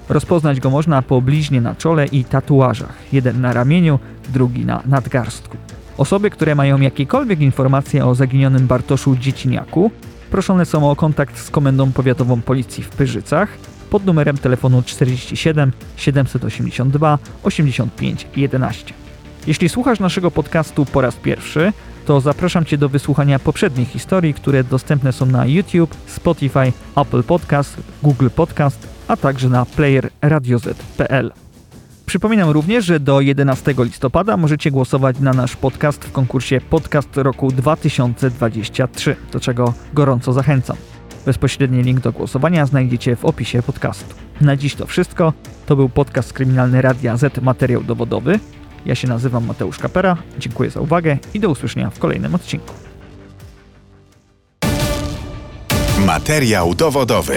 Rozpoznać 0.08 0.60
go 0.60 0.70
można 0.70 1.02
po 1.02 1.22
bliźnie 1.22 1.60
na 1.60 1.74
czole 1.74 2.06
i 2.06 2.24
tatuażach, 2.24 2.96
jeden 3.12 3.40
na 3.40 3.52
ramieniu, 3.52 3.98
drugi 4.28 4.64
na 4.64 4.82
nadgarstku. 4.86 5.56
Osoby, 5.98 6.30
które 6.30 6.54
mają 6.54 6.80
jakiekolwiek 6.80 7.40
informacje 7.40 8.06
o 8.06 8.14
zaginionym 8.14 8.66
Bartoszu 8.66 9.16
Dzieciniaku, 9.16 9.90
proszone 10.30 10.66
są 10.66 10.90
o 10.90 10.96
kontakt 10.96 11.38
z 11.38 11.50
Komendą 11.50 11.92
Powiatową 11.92 12.40
Policji 12.40 12.82
w 12.82 12.88
Pyrzycach 12.88 13.48
pod 13.96 14.06
numerem 14.06 14.38
telefonu 14.38 14.82
47 14.82 15.72
782 15.96 17.18
85 17.42 18.26
11. 18.36 18.94
Jeśli 19.46 19.68
słuchasz 19.68 20.00
naszego 20.00 20.30
podcastu 20.30 20.84
po 20.84 21.00
raz 21.00 21.16
pierwszy, 21.16 21.72
to 22.06 22.20
zapraszam 22.20 22.64
Cię 22.64 22.78
do 22.78 22.88
wysłuchania 22.88 23.38
poprzednich 23.38 23.88
historii, 23.88 24.34
które 24.34 24.64
dostępne 24.64 25.12
są 25.12 25.26
na 25.26 25.46
YouTube, 25.46 25.94
Spotify, 26.06 26.72
Apple 26.96 27.22
Podcast, 27.22 27.76
Google 28.02 28.28
Podcast, 28.36 28.88
a 29.08 29.16
także 29.16 29.48
na 29.48 29.64
player 29.64 30.10
radioz.pl. 30.22 31.32
Przypominam 32.06 32.50
również, 32.50 32.84
że 32.84 33.00
do 33.00 33.20
11 33.20 33.74
listopada 33.78 34.36
możecie 34.36 34.70
głosować 34.70 35.18
na 35.18 35.32
nasz 35.32 35.56
podcast 35.56 36.04
w 36.04 36.12
konkursie 36.12 36.60
Podcast 36.70 37.16
Roku 37.16 37.52
2023, 37.52 39.16
do 39.32 39.40
czego 39.40 39.74
gorąco 39.94 40.32
zachęcam. 40.32 40.76
Bezpośredni 41.26 41.82
link 41.82 42.00
do 42.00 42.12
głosowania 42.12 42.66
znajdziecie 42.66 43.16
w 43.16 43.24
opisie 43.24 43.62
podcastu. 43.62 44.14
Na 44.40 44.56
dziś 44.56 44.74
to 44.74 44.86
wszystko. 44.86 45.32
To 45.66 45.76
był 45.76 45.88
podcast 45.88 46.32
kryminalny 46.32 46.82
Radia 46.82 47.16
Z 47.16 47.42
Materiał 47.42 47.82
Dowodowy. 47.82 48.38
Ja 48.86 48.94
się 48.94 49.08
nazywam 49.08 49.46
Mateusz 49.46 49.78
Kapera. 49.78 50.16
Dziękuję 50.38 50.70
za 50.70 50.80
uwagę 50.80 51.18
i 51.34 51.40
do 51.40 51.50
usłyszenia 51.50 51.90
w 51.90 51.98
kolejnym 51.98 52.34
odcinku. 52.34 52.74
Materiał 56.06 56.74
dowodowy. 56.74 57.36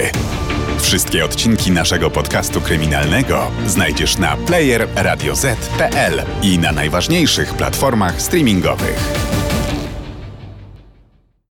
Wszystkie 0.79 1.25
odcinki 1.25 1.71
naszego 1.71 2.09
podcastu 2.09 2.61
kryminalnego 2.61 3.51
znajdziesz 3.67 4.17
na 4.17 4.37
player 4.37 4.87
radioz.pl 4.95 6.21
i 6.41 6.59
na 6.59 6.71
najważniejszych 6.71 7.53
platformach 7.53 8.21
streamingowych. 8.21 9.38